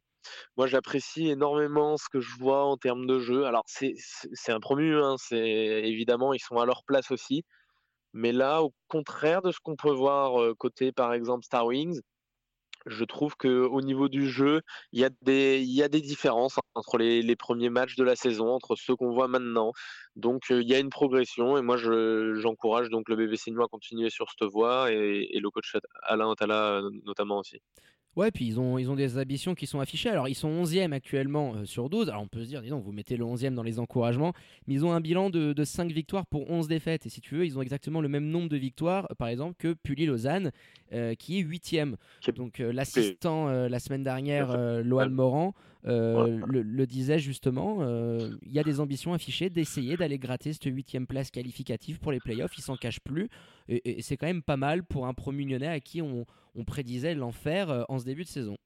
Moi, 0.56 0.66
j'apprécie 0.66 1.28
énormément 1.28 1.96
ce 1.96 2.08
que 2.10 2.20
je 2.20 2.36
vois 2.38 2.64
en 2.64 2.76
termes 2.76 3.06
de 3.06 3.18
jeu. 3.20 3.46
Alors, 3.46 3.64
c'est 3.66 4.52
un 4.52 4.60
promu, 4.60 4.96
hein, 4.96 5.16
évidemment, 5.30 6.34
ils 6.34 6.40
sont 6.40 6.56
à 6.56 6.66
leur 6.66 6.84
place 6.84 7.10
aussi. 7.10 7.44
Mais 8.12 8.32
là, 8.32 8.62
au 8.62 8.74
contraire 8.88 9.42
de 9.42 9.52
ce 9.52 9.60
qu'on 9.60 9.76
peut 9.76 9.92
voir 9.92 10.40
euh, 10.40 10.54
côté, 10.54 10.92
par 10.92 11.12
exemple, 11.12 11.44
Star 11.44 11.66
Wings, 11.66 12.00
je 12.86 13.04
trouve 13.04 13.36
qu'au 13.36 13.80
niveau 13.80 14.08
du 14.08 14.28
jeu, 14.28 14.62
il 14.92 15.00
y, 15.00 15.04
a 15.04 15.10
des, 15.88 16.00
différences 16.00 16.58
entre 16.74 16.98
les, 16.98 17.36
premiers 17.36 17.70
matchs 17.70 17.96
de 17.96 18.04
la 18.04 18.16
saison, 18.16 18.48
entre 18.48 18.76
ceux 18.76 18.96
qu'on 18.96 19.12
voit 19.12 19.28
maintenant. 19.28 19.72
Donc 20.16 20.44
il 20.50 20.68
y 20.68 20.74
a 20.74 20.78
une 20.78 20.90
progression 20.90 21.56
et 21.56 21.62
moi 21.62 21.76
j'encourage 21.76 22.90
donc 22.90 23.08
le 23.08 23.16
BBC 23.16 23.50
Nîmes 23.50 23.60
à 23.60 23.68
continuer 23.68 24.10
sur 24.10 24.26
cette 24.30 24.48
voie 24.48 24.90
et, 24.90 25.38
le 25.38 25.50
coach 25.50 25.76
Alain 26.02 26.28
Otala 26.28 26.82
notamment 27.04 27.38
aussi. 27.38 27.60
Ouais, 28.16 28.32
puis 28.32 28.44
ils 28.44 28.58
ont, 28.58 28.76
ils 28.76 28.90
ont 28.90 28.96
des 28.96 29.18
ambitions 29.18 29.54
qui 29.54 29.66
sont 29.66 29.78
affichées. 29.78 30.08
Alors, 30.08 30.26
ils 30.26 30.34
sont 30.34 30.50
11e 30.50 30.92
actuellement 30.92 31.54
euh, 31.54 31.64
sur 31.64 31.88
12. 31.88 32.08
Alors, 32.08 32.22
on 32.22 32.26
peut 32.26 32.42
se 32.42 32.48
dire, 32.48 32.60
disons, 32.60 32.80
vous 32.80 32.90
mettez 32.90 33.16
le 33.16 33.24
11e 33.24 33.54
dans 33.54 33.62
les 33.62 33.78
encouragements, 33.78 34.32
mais 34.66 34.74
ils 34.74 34.84
ont 34.84 34.92
un 34.92 35.00
bilan 35.00 35.30
de, 35.30 35.52
de 35.52 35.64
5 35.64 35.92
victoires 35.92 36.26
pour 36.26 36.50
11 36.50 36.66
défaites. 36.66 37.06
Et 37.06 37.08
si 37.08 37.20
tu 37.20 37.36
veux, 37.36 37.46
ils 37.46 37.56
ont 37.56 37.62
exactement 37.62 38.00
le 38.00 38.08
même 38.08 38.26
nombre 38.26 38.48
de 38.48 38.56
victoires, 38.56 39.06
par 39.16 39.28
exemple, 39.28 39.54
que 39.58 39.74
Pully-Lausanne, 39.74 40.50
euh, 40.92 41.14
qui 41.14 41.38
est 41.38 41.42
8e. 41.44 41.94
Donc, 42.34 42.58
euh, 42.58 42.72
l'assistant 42.72 43.48
la 43.50 43.78
semaine 43.78 44.02
dernière, 44.02 44.56
Loan 44.82 45.10
Morand, 45.84 46.46
le, 46.46 46.86
disait 46.86 47.18
justement, 47.18 47.82
il 48.42 48.52
y 48.52 48.58
a 48.58 48.62
des 48.62 48.80
ambitions 48.80 49.14
affichées 49.14 49.50
d'essayer 49.50 49.96
d'aller 49.96 50.18
gratter 50.18 50.52
cette 50.52 50.66
8e 50.66 51.06
place 51.06 51.30
qualificative 51.30 51.98
pour 51.98 52.12
les 52.12 52.20
playoffs. 52.20 52.56
Il 52.58 52.62
s'en 52.62 52.76
cache 52.76 53.00
plus. 53.00 53.28
Et, 53.68 54.02
c'est 54.02 54.16
quand 54.16 54.26
même 54.26 54.42
pas 54.42 54.56
mal 54.56 54.84
pour 54.84 55.06
un 55.06 55.14
promu 55.14 55.44
lyonnais 55.44 55.68
à 55.68 55.80
qui 55.80 56.02
on, 56.02 56.26
prédisait 56.66 57.14
l'enfer 57.14 57.70
euh, 57.70 57.82
en 57.88 57.98
ce 57.98 58.04
début 58.04 58.24
de 58.24 58.28
saison. 58.28 58.56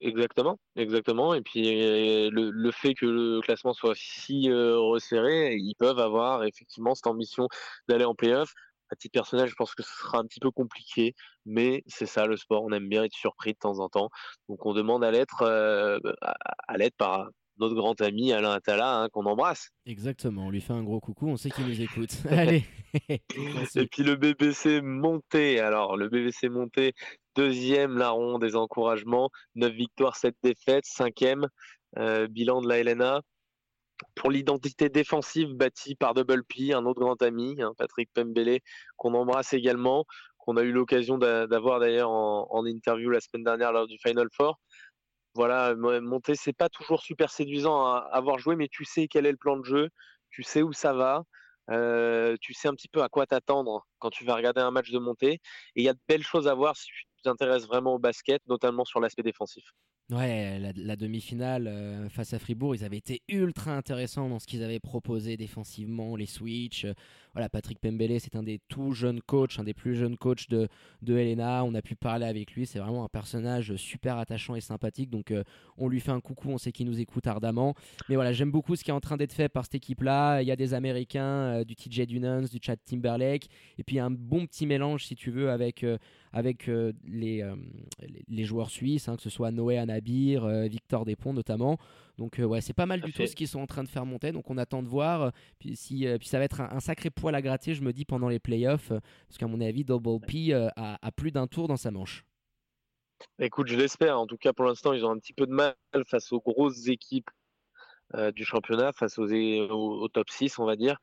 Exactement, 0.00 0.58
exactement. 0.76 1.34
Et 1.34 1.40
puis 1.40 1.82
euh, 1.82 2.28
le, 2.30 2.70
fait 2.72 2.94
que 2.94 3.06
le 3.06 3.40
classement 3.40 3.72
soit 3.72 3.94
si 3.94 4.50
euh, 4.50 4.78
resserré, 4.78 5.54
ils 5.56 5.74
peuvent 5.76 5.98
avoir 5.98 6.44
effectivement 6.44 6.94
cette 6.94 7.06
ambition 7.06 7.48
d'aller 7.88 8.04
en 8.04 8.14
playoff. 8.14 8.52
À 8.94 8.96
titre 8.96 9.12
personnel, 9.12 9.48
je 9.48 9.54
pense 9.56 9.74
que 9.74 9.82
ce 9.82 9.90
sera 9.90 10.18
un 10.18 10.24
petit 10.24 10.38
peu 10.38 10.52
compliqué, 10.52 11.14
mais 11.44 11.82
c'est 11.88 12.06
ça 12.06 12.26
le 12.26 12.36
sport. 12.36 12.62
On 12.62 12.70
aime 12.70 12.88
bien 12.88 13.02
être 13.02 13.12
surpris 13.12 13.52
de 13.54 13.58
temps 13.58 13.80
en 13.80 13.88
temps. 13.88 14.08
Donc 14.48 14.64
on 14.66 14.72
demande 14.72 15.02
à 15.02 15.10
l'être, 15.10 15.42
à 15.42 16.76
l'être 16.76 16.96
par, 16.96 17.28
notre 17.58 17.74
grand 17.74 18.00
ami 18.00 18.32
Alain 18.32 18.52
Attala, 18.52 19.02
hein, 19.02 19.08
qu'on 19.12 19.26
embrasse. 19.26 19.70
Exactement, 19.86 20.46
on 20.46 20.50
lui 20.50 20.60
fait 20.60 20.72
un 20.72 20.82
gros 20.82 21.00
coucou, 21.00 21.28
on 21.28 21.36
sait 21.36 21.50
qu'il 21.50 21.66
nous 21.66 21.80
écoute. 21.80 22.10
Allez. 22.30 22.64
Et 23.08 23.86
puis 23.86 24.02
le 24.02 24.16
BBC 24.16 24.80
monté, 24.80 25.60
alors 25.60 25.96
le 25.96 26.08
BBC 26.08 26.48
monté, 26.48 26.92
deuxième 27.34 27.98
larron 27.98 28.38
des 28.38 28.56
encouragements, 28.56 29.30
9 29.56 29.72
victoires, 29.72 30.16
7 30.16 30.34
défaites, 30.42 30.86
cinquième 30.86 31.48
euh, 31.98 32.26
bilan 32.28 32.60
de 32.60 32.68
la 32.68 32.82
LNA. 32.82 33.20
Pour 34.14 34.30
l'identité 34.30 34.88
défensive 34.88 35.50
bâtie 35.54 35.94
par 35.94 36.14
Double 36.14 36.44
P, 36.44 36.72
un 36.72 36.84
autre 36.86 37.00
grand 37.00 37.20
ami, 37.22 37.60
hein, 37.60 37.72
Patrick 37.78 38.10
Pembele, 38.12 38.60
qu'on 38.96 39.14
embrasse 39.14 39.52
également, 39.52 40.04
qu'on 40.38 40.56
a 40.56 40.62
eu 40.62 40.72
l'occasion 40.72 41.18
d'avoir 41.18 41.80
d'ailleurs 41.80 42.10
en, 42.10 42.66
interview 42.66 43.10
la 43.10 43.20
semaine 43.20 43.44
dernière 43.44 43.72
lors 43.72 43.86
du 43.86 43.98
Final 43.98 44.28
Four 44.32 44.58
voilà, 45.34 45.74
monter, 45.74 46.36
c'est 46.36 46.52
pas 46.52 46.68
toujours 46.68 47.02
super 47.02 47.30
séduisant 47.30 47.84
à 47.86 48.08
avoir 48.12 48.38
joué, 48.38 48.56
mais 48.56 48.68
tu 48.68 48.84
sais 48.84 49.08
quel 49.08 49.26
est 49.26 49.32
le 49.32 49.36
plan 49.36 49.56
de 49.56 49.64
jeu, 49.64 49.88
tu 50.30 50.42
sais 50.44 50.62
où 50.62 50.72
ça 50.72 50.92
va, 50.92 51.24
euh, 51.70 52.36
tu 52.40 52.54
sais 52.54 52.68
un 52.68 52.74
petit 52.74 52.88
peu 52.88 53.02
à 53.02 53.08
quoi 53.08 53.26
t'attendre 53.26 53.84
quand 53.98 54.10
tu 54.10 54.24
vas 54.24 54.36
regarder 54.36 54.60
un 54.60 54.70
match 54.70 54.90
de 54.90 54.98
montée. 54.98 55.34
Et 55.34 55.40
il 55.76 55.84
y 55.84 55.88
a 55.88 55.94
de 55.94 56.00
belles 56.08 56.22
choses 56.22 56.46
à 56.48 56.54
voir 56.54 56.76
si 56.76 56.86
tu 56.86 57.04
t'intéresses 57.24 57.66
vraiment 57.66 57.94
au 57.94 57.98
basket, 57.98 58.42
notamment 58.46 58.84
sur 58.84 59.00
l'aspect 59.00 59.22
défensif. 59.22 59.64
Ouais, 60.10 60.60
la, 60.76 60.96
demi-finale 60.96 61.66
euh, 61.66 62.10
face 62.10 62.34
à 62.34 62.38
Fribourg, 62.38 62.74
ils 62.74 62.84
avaient 62.84 62.98
été 62.98 63.22
ultra 63.26 63.74
intéressants 63.74 64.28
dans 64.28 64.38
ce 64.38 64.46
qu'ils 64.46 64.62
avaient 64.62 64.78
proposé 64.78 65.38
défensivement, 65.38 66.14
les 66.14 66.26
switches. 66.26 66.84
voilà, 67.32 67.48
Patrick 67.48 67.80
Pembele, 67.80 68.20
c'est 68.20 68.36
un 68.36 68.42
des 68.42 68.60
tout 68.68 68.92
jeunes 68.92 69.22
coachs, 69.22 69.58
un 69.58 69.64
des 69.64 69.72
plus 69.72 69.96
jeunes 69.96 70.18
coachs 70.18 70.50
de, 70.50 70.68
de 71.00 71.16
Helena. 71.16 71.64
On 71.64 71.74
a 71.74 71.80
pu 71.80 71.96
parler 71.96 72.26
avec 72.26 72.52
lui. 72.52 72.66
C'est 72.66 72.80
vraiment 72.80 73.02
un 73.02 73.08
personnage 73.08 73.76
super 73.76 74.18
attachant 74.18 74.54
et 74.54 74.60
sympathique. 74.60 75.08
Donc, 75.08 75.30
euh, 75.30 75.42
on 75.78 75.88
lui 75.88 76.00
fait 76.00 76.12
un 76.12 76.20
coucou. 76.20 76.50
On 76.50 76.58
sait 76.58 76.70
qu'il 76.70 76.86
nous 76.86 77.00
écoute 77.00 77.26
ardemment. 77.26 77.74
Mais 78.10 78.16
voilà, 78.16 78.34
j'aime 78.34 78.50
beaucoup 78.50 78.76
ce 78.76 78.84
qui 78.84 78.90
est 78.90 78.94
en 78.94 79.00
train 79.00 79.16
d'être 79.16 79.32
fait 79.32 79.48
par 79.48 79.64
cette 79.64 79.76
équipe-là. 79.76 80.42
Il 80.42 80.46
y 80.46 80.52
a 80.52 80.56
des 80.56 80.74
Américains, 80.74 81.24
euh, 81.24 81.64
du 81.64 81.76
TJ 81.76 82.06
Dunans, 82.06 82.42
du 82.42 82.58
Chad 82.60 82.78
Timberlake. 82.84 83.48
Et 83.78 83.84
puis, 83.84 83.98
un 83.98 84.10
bon 84.10 84.44
petit 84.44 84.66
mélange, 84.66 85.06
si 85.06 85.16
tu 85.16 85.30
veux, 85.30 85.50
avec, 85.50 85.82
avec 86.34 86.66
les, 87.06 87.48
les, 88.28 88.44
joueurs 88.44 88.68
suisses, 88.68 89.08
hein, 89.08 89.16
que 89.16 89.22
ce 89.22 89.30
soit 89.30 89.52
Noé 89.52 89.78
Anna 89.78 89.94
Nabir, 89.94 90.44
euh, 90.44 90.66
Victor 90.66 91.04
Despont 91.04 91.32
notamment. 91.32 91.78
Donc 92.18 92.40
euh, 92.40 92.44
ouais, 92.44 92.60
c'est 92.60 92.72
pas 92.72 92.86
mal 92.86 93.00
du 93.00 93.12
tout 93.12 93.24
ce 93.24 93.36
qu'ils 93.36 93.46
sont 93.46 93.60
en 93.60 93.66
train 93.66 93.84
de 93.84 93.88
faire 93.88 94.04
monter. 94.04 94.32
Donc 94.32 94.50
on 94.50 94.58
attend 94.58 94.82
de 94.82 94.88
voir. 94.88 95.32
Puis, 95.60 95.76
si, 95.76 96.06
euh, 96.06 96.18
puis 96.18 96.26
ça 96.26 96.38
va 96.38 96.44
être 96.44 96.60
un, 96.60 96.80
sacré 96.80 97.10
poil 97.10 97.36
à 97.36 97.40
gratter, 97.40 97.74
je 97.74 97.82
me 97.82 97.92
dis, 97.92 98.04
pendant 98.04 98.28
les 98.28 98.40
playoffs. 98.40 98.88
parce 98.88 99.38
qu'à 99.38 99.46
mon 99.46 99.60
avis, 99.60 99.84
Double 99.84 100.20
P 100.26 100.52
a, 100.52 101.12
plus 101.16 101.30
d'un 101.30 101.46
tour 101.46 101.68
dans 101.68 101.76
sa 101.76 101.92
manche. 101.92 102.24
Écoute, 103.38 103.68
je 103.68 103.76
l'espère. 103.76 104.18
En 104.18 104.26
tout 104.26 104.36
cas, 104.36 104.52
pour 104.52 104.64
l'instant, 104.64 104.92
ils 104.92 105.04
ont 105.04 105.10
un 105.10 105.18
petit 105.18 105.32
peu 105.32 105.46
de 105.46 105.52
mal 105.52 105.74
face 106.06 106.32
aux 106.32 106.40
grosses 106.40 106.88
équipes 106.88 107.30
du 108.34 108.44
championnat, 108.44 108.92
face 108.92 109.18
aux, 109.18 109.28
au, 109.28 110.08
top 110.08 110.30
6, 110.30 110.58
on 110.58 110.66
va 110.66 110.76
dire, 110.76 110.98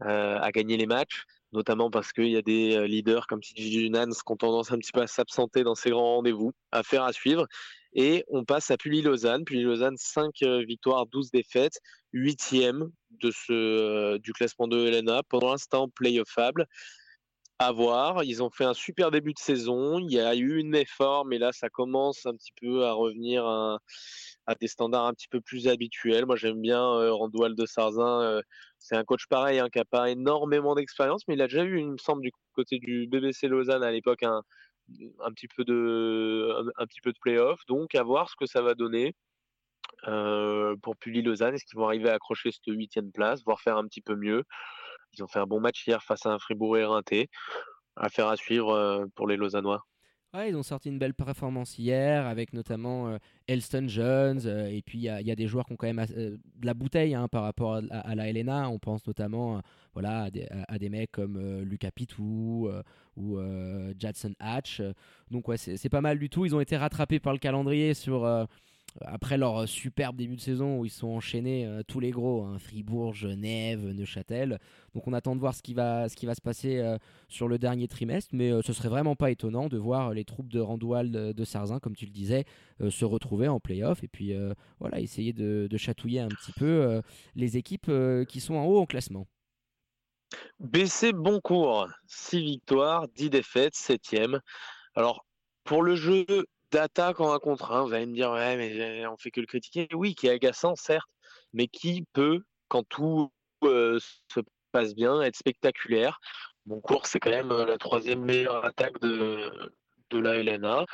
à 0.00 0.50
gagner 0.50 0.76
les 0.78 0.86
matchs 0.86 1.26
notamment 1.52 1.90
parce 1.90 2.12
qu'il 2.12 2.28
y 2.28 2.36
a 2.36 2.42
des 2.42 2.86
leaders 2.86 3.26
comme 3.26 3.40
CJ 3.40 3.90
Nans 3.90 4.06
qui 4.06 4.32
ont 4.32 4.36
tendance 4.36 4.72
un 4.72 4.78
petit 4.78 4.92
peu 4.92 5.02
à 5.02 5.06
s'absenter 5.06 5.62
dans 5.64 5.74
ces 5.74 5.90
grands 5.90 6.16
rendez-vous, 6.16 6.52
à 6.70 6.82
faire 6.82 7.02
à 7.04 7.12
suivre. 7.12 7.46
Et 7.94 8.24
on 8.28 8.44
passe 8.44 8.70
à 8.70 8.76
Pully-Lausanne. 8.76 9.44
Pully-Lausanne, 9.44 9.96
5 9.98 10.42
euh, 10.42 10.64
victoires, 10.64 11.06
12 11.06 11.30
défaites, 11.30 11.78
8e 12.14 12.90
de 13.10 13.30
ce, 13.30 13.52
euh, 13.52 14.18
du 14.18 14.32
classement 14.32 14.66
de 14.66 14.86
Helena. 14.86 15.22
Pour 15.28 15.46
l'instant, 15.46 15.88
playoffable. 15.88 16.66
À 17.58 17.70
voir. 17.70 18.24
Ils 18.24 18.42
ont 18.42 18.50
fait 18.50 18.64
un 18.64 18.74
super 18.74 19.10
début 19.10 19.34
de 19.34 19.38
saison. 19.38 19.98
Il 19.98 20.10
y 20.10 20.18
a 20.18 20.34
eu 20.34 20.58
une 20.58 20.74
effort, 20.74 21.24
mais 21.24 21.38
là, 21.38 21.52
ça 21.52 21.68
commence 21.68 22.26
un 22.26 22.34
petit 22.34 22.52
peu 22.60 22.84
à 22.86 22.92
revenir 22.92 23.46
à, 23.46 23.78
des 24.60 24.68
standards 24.68 25.06
un 25.06 25.14
petit 25.14 25.28
peu 25.28 25.40
plus 25.40 25.68
habituels. 25.68 26.26
Moi, 26.26 26.36
j'aime 26.36 26.60
bien 26.60 26.82
euh, 26.82 27.12
Randoual 27.12 27.54
de 27.54 27.66
Sarzin. 27.66 28.40
c'est 28.78 28.96
un 28.96 29.04
coach 29.04 29.26
pareil, 29.28 29.58
hein, 29.58 29.68
qui 29.70 29.78
n'a 29.78 29.84
pas 29.84 30.10
énormément 30.10 30.74
d'expérience, 30.74 31.22
mais 31.28 31.34
il 31.34 31.42
a 31.42 31.48
déjà 31.48 31.64
eu, 31.64 31.78
il 31.80 31.92
me 31.92 31.98
semble, 31.98 32.22
du 32.22 32.32
côté 32.54 32.78
du 32.78 33.06
BBC 33.06 33.48
Lausanne 33.48 33.82
à 33.82 33.90
l'époque, 33.90 34.22
un, 34.22 34.42
petit 35.34 35.48
peu 35.48 35.64
de 35.64 36.54
un, 36.78 36.86
petit 36.86 37.00
peu 37.00 37.12
de 37.12 37.18
playoff. 37.20 37.60
Donc 37.66 37.94
à 37.94 38.02
voir 38.02 38.28
ce 38.28 38.36
que 38.36 38.46
ça 38.46 38.62
va 38.62 38.74
donner 38.74 39.14
euh, 40.08 40.76
pour 40.82 40.96
Pully 40.96 41.22
Lausanne. 41.22 41.54
Est-ce 41.54 41.64
qu'ils 41.64 41.78
vont 41.78 41.86
arriver 41.86 42.10
à 42.10 42.14
accrocher 42.14 42.50
cette 42.50 42.66
huitième 42.66 43.12
place, 43.12 43.42
voire 43.44 43.60
faire 43.60 43.76
un 43.76 43.86
petit 43.86 44.00
peu 44.00 44.16
mieux? 44.16 44.44
Ils 45.14 45.22
ont 45.22 45.28
fait 45.28 45.38
un 45.40 45.46
bon 45.46 45.60
match 45.60 45.86
hier 45.86 46.02
face 46.02 46.26
à 46.26 46.30
un 46.30 46.38
Fribourg 46.38 46.76
éreinté. 46.76 47.28
Affaire 47.96 48.28
à 48.28 48.36
suivre 48.36 48.70
euh, 48.70 49.04
pour 49.14 49.28
les 49.28 49.36
Lausannois. 49.36 49.84
Ouais, 50.34 50.48
ils 50.48 50.56
ont 50.56 50.62
sorti 50.62 50.88
une 50.88 50.98
belle 50.98 51.12
performance 51.12 51.78
hier 51.78 52.26
avec 52.26 52.54
notamment 52.54 53.08
euh, 53.08 53.18
Elston 53.48 53.84
Jones 53.86 54.40
euh, 54.46 54.66
et 54.66 54.80
puis 54.80 54.96
il 55.00 55.04
y, 55.04 55.30
a 55.30 55.36
des 55.36 55.46
joueurs 55.46 55.66
qui 55.66 55.74
ont 55.74 55.76
quand 55.76 55.92
même 55.92 56.06
euh, 56.16 56.38
de 56.56 56.66
la 56.66 56.72
bouteille 56.72 57.14
hein, 57.14 57.28
par 57.28 57.42
rapport 57.42 57.74
à, 57.90 58.14
la 58.14 58.28
Helena. 58.30 58.70
On 58.70 58.78
pense 58.78 59.06
notamment 59.06 59.60
voilà, 59.92 60.30
à 60.68 60.78
des, 60.78 60.88
mecs 60.88 61.12
comme 61.12 61.60
Lucas 61.60 61.90
Pitou 61.90 62.70
ou 63.14 63.38
Jadson 63.98 64.32
Hatch. 64.40 64.80
Donc 65.30 65.48
ouais, 65.48 65.58
c'est 65.58 65.88
pas 65.90 66.00
mal 66.00 66.18
du 66.18 66.30
tout. 66.30 66.46
Ils 66.46 66.54
ont 66.54 66.60
été 66.60 66.78
rattrapés 66.78 67.20
par 67.20 67.34
le 67.34 67.38
calendrier 67.38 67.92
sur 67.92 68.24
après 69.00 69.38
leur 69.38 69.68
superbe 69.68 70.16
début 70.16 70.36
de 70.36 70.40
saison 70.40 70.78
où 70.78 70.84
ils 70.84 70.90
sont 70.90 71.08
enchaînés 71.08 71.66
euh, 71.66 71.82
tous 71.86 72.00
les 72.00 72.10
gros, 72.10 72.44
hein, 72.44 72.58
Fribourg, 72.58 73.14
Genève, 73.14 73.84
Neuchâtel. 73.86 74.58
Donc 74.94 75.06
on 75.06 75.12
attend 75.12 75.34
de 75.34 75.40
voir 75.40 75.54
ce 75.54 75.62
qui 75.62 75.74
va, 75.74 76.08
se 76.08 76.40
passer 76.40 76.78
euh, 76.78 76.98
sur 77.28 77.48
le 77.48 77.58
dernier 77.58 77.88
trimestre, 77.88 78.34
mais 78.34 78.50
euh, 78.50 78.62
ce 78.62 78.72
serait 78.72 78.88
vraiment 78.88 79.16
pas 79.16 79.30
étonnant 79.30 79.68
de 79.68 79.78
voir 79.78 80.12
les 80.12 80.24
troupes 80.24 80.48
de 80.48 80.60
Randoual 80.60 81.10
de, 81.10 81.44
Sarzin, 81.44 81.80
comme 81.80 81.96
tu 81.96 82.04
le 82.04 82.10
disais, 82.12 82.44
se 82.88 83.04
retrouver 83.04 83.48
en 83.48 83.60
playoff 83.60 84.02
et 84.04 84.08
puis 84.08 84.32
voilà, 84.78 85.00
essayer 85.00 85.32
de, 85.32 85.66
de, 85.68 85.76
chatouiller 85.76 86.20
un 86.20 86.28
petit 86.28 86.52
peu 86.52 87.02
les 87.34 87.56
équipes 87.56 87.90
qui 88.28 88.40
sont 88.40 88.54
en 88.54 88.64
haut 88.64 88.78
en 88.78 88.86
classement. 88.86 89.26
BC 90.60 91.12
Boncourt, 91.12 91.88
6 92.06 92.40
victoires, 92.40 93.08
10 93.08 93.30
défaites, 93.30 93.74
7ème. 93.74 94.40
Alors, 94.94 95.24
pour 95.64 95.82
le 95.82 95.96
jeu, 95.96 96.24
d'attaque 96.72 97.20
en 97.20 97.32
un 97.32 97.38
contre 97.38 97.70
un. 97.72 97.84
Vous 97.84 97.92
allez 97.92 98.06
me 98.06 98.14
dire, 98.14 98.32
ouais, 98.32 98.56
mais 98.56 99.06
on 99.06 99.16
fait 99.16 99.30
que 99.30 99.40
le 99.40 99.46
critiquer. 99.46 99.88
Oui, 99.92 100.14
qui 100.14 100.26
est 100.26 100.30
agaçant, 100.30 100.74
certes, 100.74 101.08
mais 101.52 101.68
qui 101.68 102.04
peut, 102.12 102.40
quand 102.68 102.82
tout 102.88 103.30
euh, 103.64 103.98
se 104.32 104.40
passe 104.72 104.94
bien, 104.94 105.20
être 105.20 105.36
spectaculaire. 105.36 106.18
Mon 106.66 106.80
cours, 106.80 107.06
c'est 107.06 107.20
quand 107.20 107.30
même 107.30 107.52
euh, 107.52 107.66
la 107.66 107.78
troisième 107.78 108.24
meilleure 108.24 108.64
attaque 108.64 109.00
de, 109.00 109.50
la 110.12 110.42
LNA. 110.42 110.84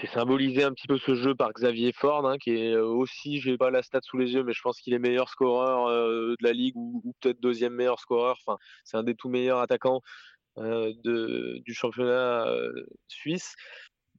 C'est 0.00 0.08
symbolisé 0.08 0.64
un 0.64 0.72
petit 0.72 0.86
peu 0.86 0.98
ce 0.98 1.14
jeu 1.14 1.34
par 1.34 1.52
Xavier 1.52 1.92
Ford, 1.92 2.26
hein, 2.26 2.36
qui 2.38 2.50
est 2.50 2.72
euh, 2.72 2.84
aussi, 2.84 3.40
j'ai 3.40 3.56
pas 3.56 3.70
la 3.70 3.82
stat 3.82 4.00
sous 4.02 4.18
les 4.18 4.32
yeux, 4.32 4.42
mais 4.42 4.52
je 4.52 4.62
pense 4.62 4.80
qu'il 4.80 4.94
est 4.94 4.98
meilleur 4.98 5.28
scoreur 5.28 5.88
de 5.88 6.36
la 6.40 6.52
ligue 6.52 6.76
ou, 6.76 7.14
peut-être 7.20 7.40
deuxième 7.40 7.74
meilleur 7.74 8.00
scoreur. 8.00 8.36
Enfin, 8.46 8.58
c'est 8.84 8.96
un 8.96 9.02
des 9.04 9.14
tout 9.14 9.28
meilleurs 9.28 9.60
attaquants 9.60 10.00
du 10.56 11.74
championnat 11.74 12.46
suisse. 13.08 13.54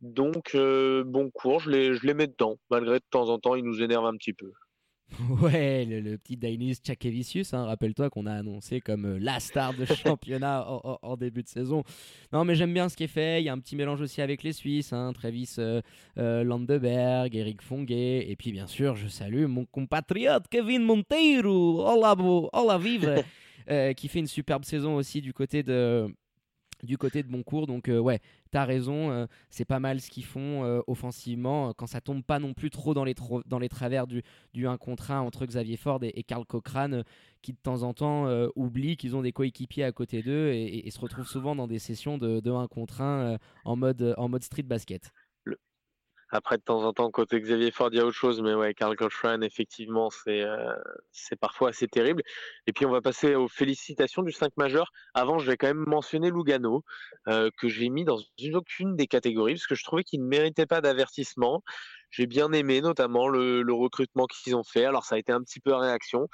Donc, 0.01 0.55
euh, 0.55 1.03
bon 1.03 1.29
cours, 1.31 1.59
je 1.61 1.69
les, 1.69 1.93
je 1.95 2.05
les 2.05 2.13
mets 2.13 2.27
dedans, 2.27 2.57
malgré 2.69 2.99
de 2.99 3.05
temps 3.09 3.29
en 3.29 3.39
temps, 3.39 3.55
ils 3.55 3.63
nous 3.63 3.81
énervent 3.81 4.05
un 4.05 4.15
petit 4.17 4.33
peu. 4.33 4.51
Ouais, 5.41 5.85
le, 5.85 6.17
petit 6.17 6.35
Dainis 6.35 6.77
Chakevicius, 6.83 7.53
hein, 7.53 7.65
rappelle-toi 7.65 8.09
qu'on 8.09 8.25
a 8.25 8.33
annoncé 8.33 8.81
comme 8.81 9.05
euh, 9.05 9.19
la 9.19 9.39
star 9.39 9.73
de 9.73 9.85
championnat 10.03 10.65
en, 10.67 11.15
début 11.15 11.43
de 11.43 11.47
saison. 11.47 11.83
Non, 12.33 12.43
mais 12.43 12.55
j'aime 12.55 12.73
bien 12.73 12.89
ce 12.89 12.97
qui 12.97 13.03
est 13.03 13.07
fait. 13.07 13.41
Il 13.41 13.45
y 13.45 13.49
a 13.49 13.53
un 13.53 13.59
petit 13.59 13.75
mélange 13.75 14.01
aussi 14.01 14.21
avec 14.21 14.41
les 14.41 14.51
Suisses, 14.51 14.93
hein, 14.93 15.13
Travis 15.13 15.55
euh, 15.59 15.81
Landeberg, 16.43 17.35
Eric 17.35 17.61
Fonguet, 17.61 18.29
et 18.29 18.35
puis 18.35 18.51
bien 18.51 18.67
sûr, 18.67 18.95
je 18.95 19.07
salue 19.07 19.45
mon 19.45 19.65
compatriote 19.65 20.47
Kevin 20.49 20.83
Monteiro, 20.83 21.87
hola, 21.87 22.15
qui 23.95 24.07
fait 24.07 24.19
une 24.19 24.27
superbe 24.27 24.65
saison 24.65 24.95
aussi 24.95 25.21
du 25.21 25.33
côté 25.33 25.61
de 25.61 26.07
du 26.85 26.97
côté 26.97 27.23
de 27.23 27.27
Boncourt. 27.27 27.67
Donc 27.67 27.89
euh, 27.89 27.99
ouais, 27.99 28.19
t'as 28.51 28.65
raison, 28.65 29.11
euh, 29.11 29.25
c'est 29.49 29.65
pas 29.65 29.79
mal 29.79 30.01
ce 30.01 30.09
qu'ils 30.09 30.25
font 30.25 30.63
euh, 30.63 30.81
offensivement 30.87 31.73
quand 31.73 31.87
ça 31.87 32.01
tombe 32.01 32.23
pas 32.23 32.39
non 32.39 32.53
plus 32.53 32.69
trop 32.69 32.93
dans 32.93 33.03
les, 33.03 33.15
dans 33.45 33.59
les 33.59 33.69
travers 33.69 34.07
du, 34.07 34.23
du 34.53 34.67
1 34.67 34.77
contre 34.77 35.11
1 35.11 35.19
entre 35.21 35.45
Xavier 35.45 35.77
Ford 35.77 35.99
et, 36.03 36.23
Karl 36.23 36.45
Cochrane 36.45 37.03
qui 37.41 37.53
de 37.53 37.57
temps 37.61 37.83
en 37.83 37.93
temps 37.93 38.27
oublient 38.55 38.97
qu'ils 38.97 39.15
ont 39.15 39.21
des 39.21 39.31
coéquipiers 39.31 39.83
à 39.83 39.91
côté 39.91 40.23
d'eux 40.23 40.51
et, 40.51 40.89
se 40.89 40.99
retrouvent 40.99 41.27
souvent 41.27 41.55
dans 41.55 41.67
des 41.67 41.77
sessions 41.77 42.17
de, 42.17 42.39
de 42.39 42.51
1 42.51 42.67
contre 42.67 43.01
1 43.01 43.37
en, 43.65 43.75
mode, 43.75 44.15
en 44.17 44.29
mode 44.29 44.43
street 44.43 44.63
basket. 44.63 45.11
Après, 46.29 46.57
de 46.57 46.63
temps 46.63 46.83
en 46.83 46.91
temps, 46.91 47.11
côté 47.11 47.39
Xavier 47.39 47.71
Ford, 47.71 47.89
il 47.91 47.97
y 47.97 47.99
a 47.99 48.05
autre 48.05 48.17
chose, 48.17 48.41
mais 48.41 48.55
ouais, 48.55 48.73
Carl 48.73 48.95
Cochrane, 48.95 49.43
effectivement, 49.43 50.09
c'est 50.09 50.41
euh, 50.41 50.73
c'est 51.11 51.35
parfois 51.35 51.69
assez 51.69 51.87
terrible. 51.87 52.23
Et 52.67 52.73
puis, 52.73 52.85
on 52.85 52.91
va 52.91 53.01
passer 53.01 53.35
aux 53.35 53.47
félicitations 53.47 54.23
du 54.23 54.31
5 54.31 54.57
majeur. 54.57 54.91
Avant, 55.13 55.37
je 55.37 55.49
vais 55.49 55.57
quand 55.57 55.67
même 55.67 55.85
mentionner 55.87 56.31
Lugano, 56.31 56.83
euh, 57.27 57.49
que 57.57 57.67
j'ai 57.67 57.89
mis 57.89 58.05
dans 58.05 58.19
une 58.39 58.55
aucune 58.55 58.95
des 58.95 59.07
catégories, 59.07 59.53
parce 59.53 59.67
que 59.67 59.75
je 59.75 59.83
trouvais 59.83 60.03
qu'il 60.03 60.21
ne 60.21 60.27
méritait 60.27 60.65
pas 60.65 60.81
d'avertissement. 60.81 61.63
J'ai 62.09 62.27
bien 62.27 62.51
aimé, 62.53 62.81
notamment, 62.81 63.27
le, 63.27 63.61
le 63.61 63.73
recrutement 63.73 64.25
qu'ils 64.25 64.55
ont 64.55 64.63
fait. 64.63 64.85
Alors, 64.85 65.05
ça 65.05 65.15
a 65.15 65.17
été 65.19 65.31
un 65.31 65.41
petit 65.41 65.59
peu 65.59 65.73
à 65.73 65.79
réaction. 65.79 66.27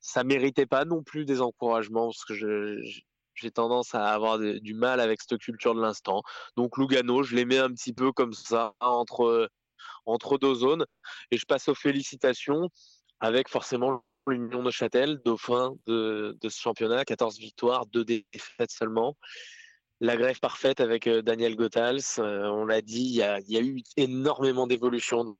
Ça 0.00 0.22
méritait 0.22 0.66
pas 0.66 0.84
non 0.84 1.02
plus 1.02 1.24
des 1.24 1.40
encouragements, 1.40 2.06
parce 2.08 2.24
que 2.24 2.34
je, 2.34 3.00
j'ai 3.40 3.50
tendance 3.50 3.94
à 3.94 4.08
avoir 4.08 4.38
du 4.38 4.74
mal 4.74 5.00
avec 5.00 5.20
cette 5.20 5.38
culture 5.38 5.74
de 5.74 5.80
l'instant. 5.80 6.22
Donc 6.56 6.76
Lugano, 6.78 7.22
je 7.22 7.34
les 7.36 7.44
mets 7.44 7.58
un 7.58 7.70
petit 7.70 7.92
peu 7.92 8.12
comme 8.12 8.32
ça 8.32 8.74
entre, 8.80 9.50
entre 10.06 10.38
deux 10.38 10.54
zones. 10.54 10.84
Et 11.30 11.38
je 11.38 11.46
passe 11.46 11.68
aux 11.68 11.74
félicitations 11.74 12.68
avec 13.20 13.48
forcément 13.48 14.04
l'Union 14.26 14.62
de 14.62 14.70
Châtel, 14.70 15.20
dauphin 15.24 15.74
de, 15.86 16.36
ce 16.42 16.60
championnat, 16.60 17.04
14 17.04 17.38
victoires, 17.38 17.86
2 17.86 18.04
défaites 18.04 18.70
seulement. 18.70 19.16
La 20.00 20.16
grève 20.16 20.38
parfaite 20.40 20.80
avec 20.80 21.06
euh, 21.06 21.20
Daniel 21.20 21.56
Gothals, 21.56 22.00
euh, 22.18 22.48
on 22.48 22.64
l'a 22.64 22.80
dit, 22.80 23.02
il 23.02 23.16
y 23.16 23.22
a, 23.22 23.38
y 23.40 23.58
a, 23.58 23.60
eu 23.60 23.82
énormément 23.98 24.66
d'évolution 24.66 25.36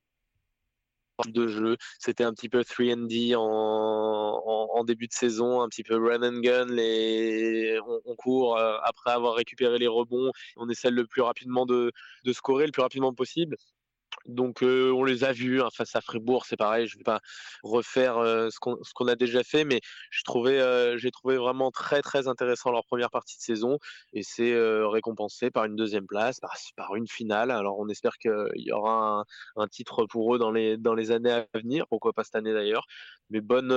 de 1.29 1.47
jeu. 1.49 1.77
C'était 1.99 2.25
un 2.25 2.33
petit 2.33 2.49
peu 2.49 2.61
3D 2.61 3.37
en, 3.37 3.41
en, 3.43 4.85
début 4.85 5.07
de 5.07 5.13
saison, 5.13 5.61
un 5.63 5.69
petit 5.69 5.83
peu 5.83 5.97
run 5.97 6.23
and 6.23 6.41
gun. 6.41 6.67
Les, 6.67 7.79
on, 8.07 8.15
court 8.17 8.57
euh, 8.57 8.77
après 8.85 9.11
avoir 9.13 9.35
récupéré 9.35 9.79
les 9.79 9.89
rebonds. 9.89 10.31
On 10.57 10.69
essaie 10.69 10.91
le 10.91 11.07
plus 11.07 11.23
rapidement 11.23 11.67
de, 11.67 11.93
de 12.25 12.33
scorer 12.33 12.67
le 12.67 12.73
plus 12.73 12.83
rapidement 12.83 13.13
possible. 13.15 13.57
Donc 14.27 14.63
on 14.63 15.05
les 15.05 15.25
a 15.25 15.33
vus 15.33 15.61
hein, 15.61 15.69
face 15.75 15.95
à 15.97 16.01
Fribourg, 16.01 16.45
c'est 16.47 16.57
pareil. 16.57 16.87
Je 16.87 16.97
ne 16.97 17.01
vais 17.01 17.05
pas 17.05 17.21
refaire 17.63 18.17
ce 18.17 18.59
qu'on 18.61 19.07
a 19.09 19.17
déjà 19.17 19.43
fait, 19.43 19.65
mais 19.65 19.81
j'ai 20.11 20.23
trouvé, 21.11 21.37
vraiment 21.37 21.71
très 21.71 22.03
très 22.03 22.29
intéressant 22.29 22.71
leur 22.71 22.85
première 22.85 23.11
partie 23.11 23.37
de 23.37 23.43
saison 23.43 23.79
et 24.13 24.23
c'est 24.23 24.55
récompensé 24.85 25.51
par 25.51 25.65
une 25.65 25.77
deuxième 25.77 26.07
place, 26.07 26.41
par, 26.77 26.97
une 26.97 27.09
finale. 27.09 27.51
Alors 27.51 27.79
on 27.79 27.89
espère 27.89 28.19
qu'il 28.19 28.33
y 28.57 28.73
aura 28.73 29.25
un, 29.57 29.69
titre 29.69 30.07
pour 30.07 30.35
eux 30.35 30.39
dans 30.39 30.51
les, 30.51 31.11
années 31.11 31.33
à 31.33 31.47
venir, 31.55 31.87
pourquoi 31.89 32.13
pas 32.13 32.25
cette 32.25 32.37
année 32.37 32.53
d'ailleurs. 32.53 32.87
Mais 33.31 33.41
bonne, 33.41 33.69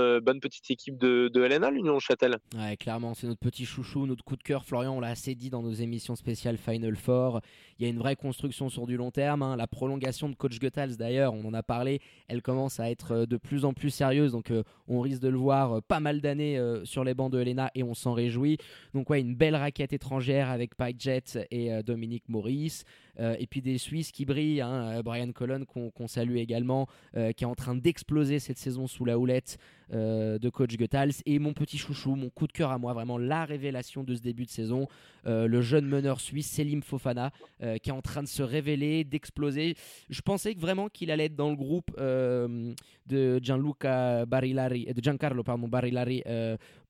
petite 0.42 0.70
équipe 0.72 0.98
de, 0.98 1.30
de 1.32 1.42
LNA, 1.42 1.72
l'Union 1.72 2.00
Châtel. 2.00 2.38
Ouais, 2.56 2.76
clairement, 2.76 3.14
c'est 3.14 3.28
notre 3.28 3.40
petit 3.40 3.66
chouchou, 3.66 4.06
notre 4.06 4.24
coup 4.24 4.36
de 4.36 4.44
cœur. 4.44 4.66
Florian, 4.66 4.98
on 4.98 5.00
l'a 5.00 5.10
assez 5.10 5.36
dit 5.36 5.50
dans 5.50 5.62
nos 5.62 5.74
émissions 5.74 6.16
spéciales 6.16 6.58
Final 6.58 6.96
Four. 6.96 7.42
Il 7.78 7.86
y 7.86 7.88
a 7.88 7.90
une 7.90 8.00
vraie 8.00 8.16
construction 8.16 8.70
sur 8.70 8.88
du 8.88 8.98
long 8.98 9.12
terme, 9.12 9.44
hein. 9.44 9.56
la 9.56 9.68
prolongation 9.68 10.30
de 10.30 10.33
coach 10.36 10.60
Goethals 10.60 10.98
d'ailleurs, 10.98 11.34
on 11.34 11.46
en 11.46 11.54
a 11.54 11.64
parlé, 11.64 12.00
elle 12.28 12.42
commence 12.42 12.80
à 12.80 12.90
être 12.90 13.12
euh, 13.12 13.26
de 13.26 13.38
plus 13.38 13.66
en 13.66 13.74
plus 13.74 13.90
sérieuse, 13.90 14.32
donc 14.32 14.52
euh, 14.52 14.64
on 14.88 15.02
risque 15.02 15.22
de 15.22 15.30
le 15.30 15.38
voir 15.38 15.74
euh, 15.74 15.82
pas 15.82 16.00
mal 16.00 16.22
d'années 16.22 16.60
sur 16.84 17.04
les 17.04 17.14
bancs 17.14 17.32
de 17.32 17.40
Helena 17.40 17.72
et 17.76 17.84
on 17.84 17.94
s'en 17.94 18.14
réjouit. 18.14 18.58
Donc 18.94 19.10
ouais, 19.10 19.22
une 19.22 19.36
belle 19.36 19.56
raquette 19.56 19.94
étrangère 19.94 20.50
avec 20.50 20.76
Pike 20.76 21.00
Jet 21.00 21.40
et 21.52 21.82
Dominique 21.84 22.24
Maurice. 22.28 22.84
Euh, 23.20 23.36
et 23.40 23.48
puis 23.48 23.62
des 23.62 23.78
Suisses 23.78 24.12
qui 24.12 24.26
brillent, 24.26 24.62
hein, 24.62 24.98
euh, 24.98 25.04
Brian 25.04 25.32
Colon 25.32 25.66
qu'on 25.66 26.08
salue 26.08 26.38
également, 26.38 26.88
euh, 27.16 27.32
qui 27.32 27.44
est 27.44 27.48
en 27.48 27.56
train 27.56 27.76
d'exploser 27.76 28.40
cette 28.40 28.58
saison 28.58 28.88
sous 28.88 29.06
la 29.06 29.18
houlette 29.18 29.58
de 29.92 30.50
coach 30.50 30.76
Goethals. 30.76 31.22
Et 31.28 31.38
mon 31.38 31.54
petit 31.54 31.78
chouchou, 31.78 32.16
mon 32.16 32.30
coup 32.32 32.48
de 32.48 32.52
cœur 32.52 32.72
à 32.72 32.80
moi, 32.80 32.94
vraiment 32.94 33.20
la 33.20 33.46
révélation 33.46 34.04
de 34.04 34.16
ce 34.16 34.22
début 34.22 34.46
de 34.46 34.50
saison, 34.50 34.88
le 35.26 35.62
jeune 35.62 35.86
meneur 35.86 36.20
suisse 36.20 36.50
Selim 36.50 36.82
Fofana, 36.82 37.32
qui 37.60 37.90
est 37.92 37.94
en 37.94 38.02
train 38.02 38.24
de 38.24 38.28
se 38.28 38.42
révéler, 38.42 39.04
d'exploser. 39.04 39.76
Je 40.10 40.22
pensais 40.22 40.56
vraiment 40.58 40.90
qu'il 40.90 41.12
allait 41.12 41.26
être 41.26 41.36
dans 41.36 41.52
le 41.52 41.56
groupe 41.56 41.96
de 41.96 43.40
Gianluca 43.40 44.26
Barilari, 44.26 44.86
de 44.86 45.04
Giancarlo 45.04 45.44
pardon, 45.44 45.68
Barilari 45.68 46.24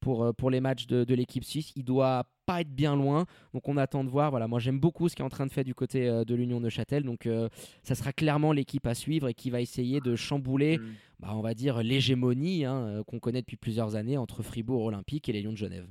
pour, 0.04 0.36
pour 0.36 0.50
les 0.50 0.62
matchs 0.62 0.88
de, 0.88 1.04
de 1.04 1.16
l'équipe 1.16 1.44
suisse. 1.44 1.72
Il 1.76 1.84
doit 1.84 2.26
pas 2.46 2.62
être 2.62 2.74
bien 2.74 2.96
loin. 2.96 3.26
Donc 3.54 3.68
on 3.68 3.78
attend 3.78 4.04
de 4.04 4.10
voir. 4.10 4.32
Voilà, 4.32 4.48
moi 4.48 4.60
j'aime 4.60 4.80
beaucoup 4.80 5.10
ce 5.10 5.16
qui 5.16 5.22
est 5.22 5.26
en 5.26 5.30
train 5.30 5.46
de 5.46 5.52
faire 5.52 5.64
du 5.64 5.76
côté 5.76 6.08
euh, 6.08 6.24
de 6.24 6.36
l'Union 6.36 6.60
de 6.60 6.70
Châtel. 6.70 7.04
Donc 7.04 7.26
euh, 7.26 7.50
ça 7.84 7.96
sera 7.96 8.14
clairement 8.14 8.52
l'équipe 8.52 8.86
à 8.88 8.94
suivre 8.94 9.28
et 9.28 9.34
qui 9.34 9.50
va 9.50 9.62
essayer 9.62 10.00
de 10.00 10.16
chambouler, 10.16 10.78
mm. 10.78 10.94
bah, 11.20 11.30
on 11.34 11.42
va 11.42 11.54
dire, 11.54 11.82
l'hégémonie 11.84 12.66
hein, 12.66 12.86
euh, 12.88 13.04
qu'on 13.04 13.20
connaît 13.20 13.42
depuis 13.42 13.58
plusieurs 13.58 13.96
années 13.96 14.18
entre 14.18 14.44
Fribourg 14.44 14.86
Olympique 14.86 15.30
et 15.30 15.34
les 15.34 15.42
Lions 15.42 15.54
de 15.54 15.58
Genève. 15.58 15.88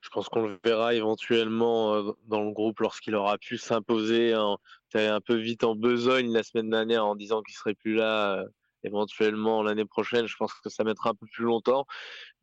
Je 0.00 0.10
pense 0.10 0.28
qu'on 0.28 0.46
le 0.46 0.60
verra 0.64 0.94
éventuellement 0.94 2.14
dans 2.28 2.44
le 2.44 2.52
groupe 2.52 2.78
lorsqu'il 2.78 3.16
aura 3.16 3.36
pu 3.36 3.58
s'imposer 3.58 4.32
un 4.32 5.20
peu 5.20 5.34
vite 5.34 5.64
en 5.64 5.74
besogne 5.74 6.32
la 6.32 6.44
semaine 6.44 6.70
dernière 6.70 7.04
en 7.04 7.16
disant 7.16 7.42
qu'il 7.42 7.56
serait 7.56 7.74
plus 7.74 7.96
là 7.96 8.44
éventuellement 8.84 9.62
l'année 9.62 9.84
prochaine. 9.84 10.28
Je 10.28 10.36
pense 10.36 10.52
que 10.54 10.68
ça 10.68 10.84
mettra 10.84 11.10
un 11.10 11.14
peu 11.14 11.26
plus 11.26 11.44
longtemps. 11.44 11.84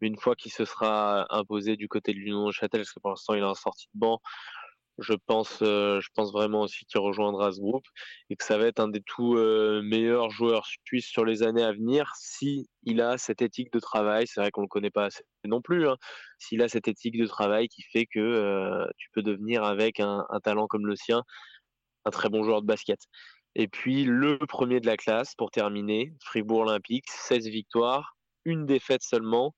Une 0.01 0.17
fois 0.17 0.35
qu'il 0.35 0.51
se 0.51 0.65
sera 0.65 1.25
imposé 1.29 1.77
du 1.77 1.87
côté 1.87 2.13
de 2.13 2.19
l'Union 2.19 2.51
Châtel, 2.51 2.81
parce 2.81 2.91
que 2.91 2.99
pour 2.99 3.11
l'instant 3.11 3.33
il 3.33 3.41
est 3.41 3.43
en 3.43 3.55
sortie 3.55 3.87
de 3.93 3.99
banc, 3.99 4.19
je 4.97 5.13
pense, 5.13 5.59
euh, 5.61 5.99
je 5.99 6.09
pense 6.13 6.31
vraiment 6.31 6.61
aussi 6.61 6.85
qu'il 6.85 6.99
rejoindra 7.01 7.51
ce 7.51 7.59
groupe 7.59 7.85
et 8.29 8.35
que 8.35 8.45
ça 8.45 8.57
va 8.57 8.67
être 8.67 8.79
un 8.79 8.87
des 8.87 9.01
tout 9.01 9.35
euh, 9.35 9.81
meilleurs 9.83 10.29
joueurs 10.29 10.65
suisses 10.85 11.07
sur 11.07 11.25
les 11.25 11.43
années 11.43 11.63
à 11.63 11.73
venir 11.73 12.11
si 12.17 12.69
il 12.83 13.01
a 13.01 13.17
cette 13.17 13.41
éthique 13.41 13.73
de 13.73 13.79
travail. 13.79 14.25
C'est 14.27 14.39
vrai 14.39 14.51
qu'on 14.51 14.61
le 14.61 14.67
connaît 14.67 14.91
pas 14.91 15.05
assez 15.05 15.23
non 15.43 15.61
plus. 15.61 15.87
Hein. 15.87 15.97
S'il 16.39 16.61
a 16.61 16.69
cette 16.69 16.87
éthique 16.87 17.17
de 17.17 17.27
travail 17.27 17.67
qui 17.67 17.83
fait 17.83 18.05
que 18.05 18.19
euh, 18.19 18.87
tu 18.97 19.09
peux 19.11 19.21
devenir 19.21 19.63
avec 19.63 19.99
un, 19.99 20.25
un 20.29 20.39
talent 20.39 20.67
comme 20.67 20.87
le 20.87 20.95
sien 20.95 21.23
un 22.05 22.11
très 22.11 22.29
bon 22.29 22.43
joueur 22.43 22.61
de 22.61 22.67
basket. 22.67 22.99
Et 23.55 23.67
puis 23.67 24.03
le 24.03 24.37
premier 24.37 24.79
de 24.79 24.85
la 24.85 24.97
classe 24.97 25.33
pour 25.35 25.51
terminer, 25.51 26.13
Fribourg 26.23 26.61
Olympique, 26.61 27.05
16 27.09 27.47
victoires, 27.47 28.14
une 28.45 28.65
défaite 28.65 29.03
seulement. 29.03 29.55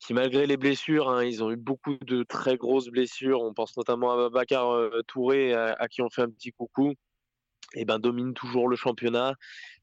Qui 0.00 0.12
malgré 0.12 0.46
les 0.46 0.56
blessures, 0.56 1.08
hein, 1.08 1.24
ils 1.24 1.42
ont 1.42 1.50
eu 1.50 1.56
beaucoup 1.56 1.96
de 2.02 2.24
très 2.24 2.56
grosses 2.56 2.88
blessures. 2.88 3.40
On 3.42 3.54
pense 3.54 3.76
notamment 3.76 4.12
à 4.12 4.16
Babacar 4.16 4.70
euh, 4.70 5.02
Touré, 5.06 5.54
à, 5.54 5.88
qui 5.88 6.02
on 6.02 6.10
fait 6.10 6.22
un 6.22 6.30
petit 6.30 6.52
coucou. 6.52 6.94
Et 7.74 7.84
ben 7.84 7.98
domine 7.98 8.34
toujours 8.34 8.68
le 8.68 8.76
championnat. 8.76 9.34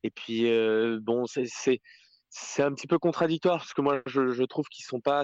Et 0.03 0.11
puis 0.11 0.49
euh, 0.49 0.99
bon, 1.01 1.25
c'est 1.25 1.45
c'est 2.33 2.63
un 2.63 2.73
petit 2.73 2.87
peu 2.87 2.97
contradictoire 2.97 3.57
parce 3.57 3.73
que 3.73 3.81
moi 3.81 4.01
je, 4.05 4.43
trouve 4.45 4.67
qu'ils 4.69 4.85
sont 4.85 5.01
pas 5.01 5.23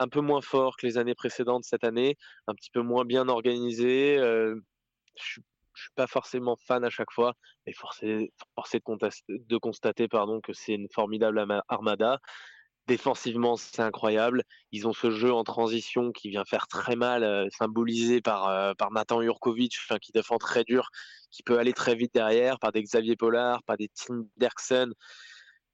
un 0.00 0.08
peu 0.08 0.20
moins 0.20 0.40
forts 0.40 0.76
que 0.76 0.86
les 0.86 0.98
années 0.98 1.14
précédentes 1.14 1.64
cette 1.64 1.84
année, 1.84 2.16
un 2.48 2.54
petit 2.54 2.70
peu 2.70 2.82
moins 2.82 3.04
bien 3.04 3.28
organisés. 3.28 4.18
Euh, 4.18 4.56
je 5.78 5.84
suis 5.84 5.92
pas 5.94 6.08
forcément 6.08 6.56
fan 6.56 6.84
à 6.84 6.90
chaque 6.90 7.12
fois, 7.12 7.34
mais 7.66 7.72
forcé, 7.72 8.28
de, 9.28 9.56
constater 9.58 10.08
pardon, 10.08 10.40
que 10.40 10.52
c'est 10.52 10.74
une 10.74 10.88
formidable 10.92 11.46
armada. 11.68 12.18
Défensivement, 12.88 13.56
c'est 13.56 13.82
incroyable. 13.82 14.42
Ils 14.72 14.88
ont 14.88 14.92
ce 14.92 15.10
jeu 15.10 15.32
en 15.32 15.44
transition 15.44 16.10
qui 16.10 16.30
vient 16.30 16.44
faire 16.44 16.66
très 16.66 16.96
mal, 16.96 17.22
euh, 17.22 17.46
symbolisé 17.50 18.20
par, 18.20 18.48
euh, 18.48 18.72
par 18.74 18.90
Nathan 18.90 19.20
Jurkovic, 19.22 19.76
qui 20.00 20.10
défend 20.10 20.38
très 20.38 20.64
dur, 20.64 20.88
qui 21.30 21.42
peut 21.42 21.58
aller 21.58 21.74
très 21.74 21.94
vite 21.94 22.12
derrière, 22.14 22.58
par 22.58 22.72
des 22.72 22.82
Xavier 22.82 23.14
Pollard, 23.14 23.62
par 23.64 23.76
des 23.76 23.88
Tim 23.94 24.24
Derksen, 24.36 24.92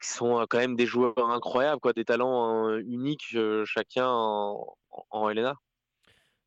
qui 0.02 0.08
sont 0.10 0.40
euh, 0.40 0.44
quand 0.50 0.58
même 0.58 0.76
des 0.76 0.86
joueurs 0.86 1.30
incroyables, 1.30 1.80
quoi, 1.80 1.92
des 1.92 2.04
talents 2.04 2.76
uniques, 2.78 3.36
chacun 3.64 4.08
en, 4.08 4.76
en. 5.10 5.28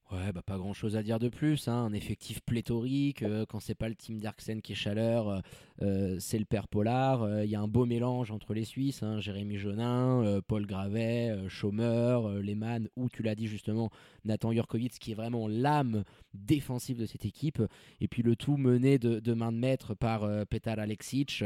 Ouais, 0.10 0.32
bah 0.32 0.42
pas 0.42 0.58
grand 0.58 0.72
chose 0.72 0.96
à 0.96 1.04
dire 1.04 1.20
de 1.20 1.28
plus. 1.28 1.68
Hein. 1.68 1.86
Un 1.86 1.92
effectif 1.92 2.40
pléthorique. 2.42 3.24
Euh, 3.24 3.46
quand 3.46 3.60
c'est 3.60 3.76
pas 3.76 3.90
le 3.90 3.96
team 3.96 4.22
Darksen 4.22 4.62
qui 4.62 4.72
est 4.72 4.76
chaleur, 4.76 5.28
euh, 5.28 5.40
euh, 5.82 6.18
c'est 6.22 6.40
le 6.40 6.46
père 6.46 6.70
Polar. 6.70 7.44
Il 7.44 7.50
y 7.50 7.56
a 7.56 7.60
un 7.60 7.68
beau 7.68 7.86
mélange 7.86 8.32
entre 8.32 8.54
les 8.54 8.64
Suisses. 8.64 9.04
Hein. 9.04 9.20
Jérémy 9.20 9.58
Jonin, 9.58 10.40
Paul 10.48 10.66
Gravet, 10.66 11.50
Chômeur, 11.50 12.30
Lehmann, 12.36 12.88
ou 12.96 13.10
tu 13.10 13.22
l'as 13.22 13.36
dit 13.36 13.48
justement, 13.48 13.90
Nathan 14.24 14.54
Jurkovic, 14.54 14.98
qui 14.98 15.12
est 15.12 15.16
vraiment 15.16 15.50
l'âme 15.50 16.06
défensive 16.34 16.98
de 16.98 17.06
cette 17.06 17.26
équipe. 17.26 17.62
Et 18.00 18.08
puis 18.08 18.24
le 18.24 18.38
tout 18.38 18.56
mené 18.56 19.00
de, 19.00 19.34
main 19.34 19.52
de 19.52 19.58
maître 19.58 19.94
par 19.94 20.26
Petar 20.48 20.80
Alexic 20.80 21.44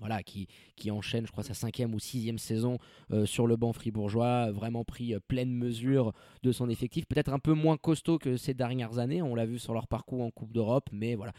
voilà, 0.00 0.22
qui, 0.22 0.48
qui 0.76 0.90
enchaîne, 0.90 1.26
je 1.26 1.30
crois, 1.30 1.44
sa 1.44 1.54
cinquième 1.54 1.94
ou 1.94 1.98
sixième 1.98 2.38
saison 2.38 2.78
euh, 3.12 3.26
sur 3.26 3.46
le 3.46 3.56
banc 3.56 3.72
fribourgeois, 3.72 4.50
vraiment 4.50 4.82
pris 4.82 5.14
euh, 5.14 5.20
pleine 5.20 5.52
mesure 5.52 6.12
de 6.42 6.52
son 6.52 6.68
effectif, 6.68 7.06
peut-être 7.06 7.32
un 7.32 7.38
peu 7.38 7.52
moins 7.52 7.76
costaud 7.76 8.18
que 8.18 8.36
ces 8.36 8.54
dernières 8.54 8.98
années, 8.98 9.22
on 9.22 9.34
l'a 9.34 9.46
vu 9.46 9.58
sur 9.58 9.74
leur 9.74 9.86
parcours 9.86 10.22
en 10.22 10.30
Coupe 10.30 10.52
d'Europe, 10.52 10.88
mais 10.90 11.14
voilà, 11.14 11.32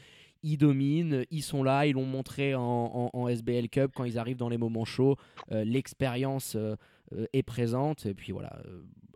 ils 0.44 0.58
dominent, 0.58 1.26
ils 1.32 1.44
sont 1.44 1.64
là, 1.64 1.86
ils 1.86 1.94
l'ont 1.94 2.06
montré 2.06 2.56
en, 2.56 3.28
SBL 3.28 3.70
Cup 3.70 3.92
quand 3.96 4.06
ils 4.06 4.18
arrivent 4.18 4.38
dans 4.38 4.50
les 4.50 4.58
moments 4.58 4.86
chauds, 4.86 5.18
euh, 5.52 5.64
l'expérience 5.64 6.58
est 7.34 7.44
présente, 7.44 8.06
et 8.06 8.14
puis 8.14 8.32
voilà, 8.32 8.62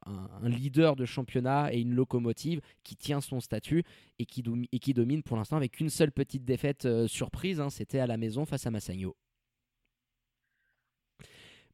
un, 0.05 0.49
leader 0.49 0.95
de 0.95 1.05
championnat 1.05 1.73
et 1.73 1.79
une 1.79 1.93
locomotive 1.93 2.62
qui 2.84 2.95
tient 2.95 3.21
son 3.21 3.39
statut 3.39 3.84
et 4.19 4.25
qui, 4.25 4.43
domine 4.93 5.23
pour 5.23 5.38
l'instant 5.38 5.55
avec 5.55 5.79
une 5.79 5.89
seule 5.89 6.12
petite 6.12 6.43
défaite 6.43 6.88
surprise, 7.08 7.60
hein, 7.60 7.69
c'était 7.69 7.99
à 7.99 8.08
la 8.08 8.17
maison 8.17 8.45
face 8.45 8.67
à 8.67 8.71
Massagno. 8.71 9.15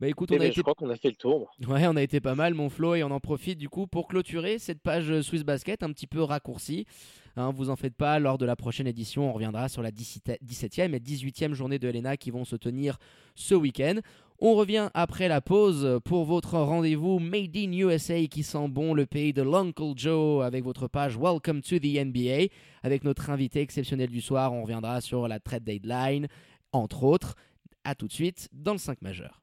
Bah 0.02 0.08
écoute, 0.08 0.32
on 0.32 0.40
a 0.42 0.46
été... 0.48 0.56
je 0.56 0.62
crois 0.62 0.74
qu'on 0.74 0.90
a 0.90 0.96
fait 0.96 1.10
le 1.10 1.16
tour. 1.16 1.52
Ouais, 1.68 1.86
on 1.86 1.96
a 1.96 2.02
été 2.02 2.20
pas 2.20 2.34
mal, 2.34 2.56
mon 2.56 2.72
Flo, 2.72 2.96
et 2.96 3.04
on 3.04 3.12
en 3.12 3.20
profite 3.20 3.60
du 3.60 3.70
coup 3.70 3.86
pour 3.86 4.08
clôturer 4.08 4.58
cette 4.58 4.82
page 4.82 5.22
Swiss 5.22 5.44
Basket 5.44 5.84
un 5.84 5.92
petit 5.92 6.08
peu 6.08 6.24
raccourcie. 6.24 6.88
Hein, 7.36 7.52
vous 7.56 7.70
en 7.70 7.76
faites 7.76 7.94
pas, 7.94 8.18
lors 8.18 8.40
de 8.40 8.46
la 8.48 8.56
prochaine 8.56 8.88
édition, 8.88 9.30
on 9.30 9.32
reviendra 9.32 9.70
sur 9.70 9.84
la 9.84 9.92
17e 9.92 10.96
et 10.96 11.00
18e 11.00 11.54
journée 11.54 11.78
de 11.78 11.88
Helena 11.88 12.18
qui 12.18 12.32
vont 12.32 12.46
se 12.46 12.56
tenir 12.56 12.98
ce 13.36 13.54
week-end. 13.54 14.00
On 14.40 14.56
revient 14.56 14.90
après 14.96 15.28
la 15.28 15.40
pause 15.40 16.00
pour 16.04 16.26
votre 16.26 16.58
rendez-vous 16.58 17.20
Made 17.20 17.56
in 17.56 17.72
USA 17.72 18.26
qui 18.26 18.42
sent 18.42 18.70
bon 18.70 18.96
le 18.96 19.06
pays 19.06 19.34
de 19.34 19.44
l'Uncle 19.44 19.94
Joe 19.96 20.44
avec 20.44 20.64
votre 20.64 20.88
page 20.88 21.16
Welcome 21.16 21.62
to 21.62 21.78
the 21.78 22.04
NBA. 22.04 22.48
Avec 22.82 23.04
notre 23.04 23.30
invité 23.30 23.62
exceptionnel 23.62 24.10
du 24.10 24.22
soir, 24.22 24.52
on 24.52 24.64
reviendra 24.64 25.00
sur 25.00 25.28
la 25.28 25.40
trade 25.40 25.64
deadline, 25.64 26.28
entre 26.72 27.04
autres. 27.04 27.36
A 27.84 27.94
tout 27.94 28.08
de 28.08 28.14
suite 28.14 28.50
dans 28.52 28.74
le 28.74 28.80
5 28.80 29.04
majeur. 29.04 29.42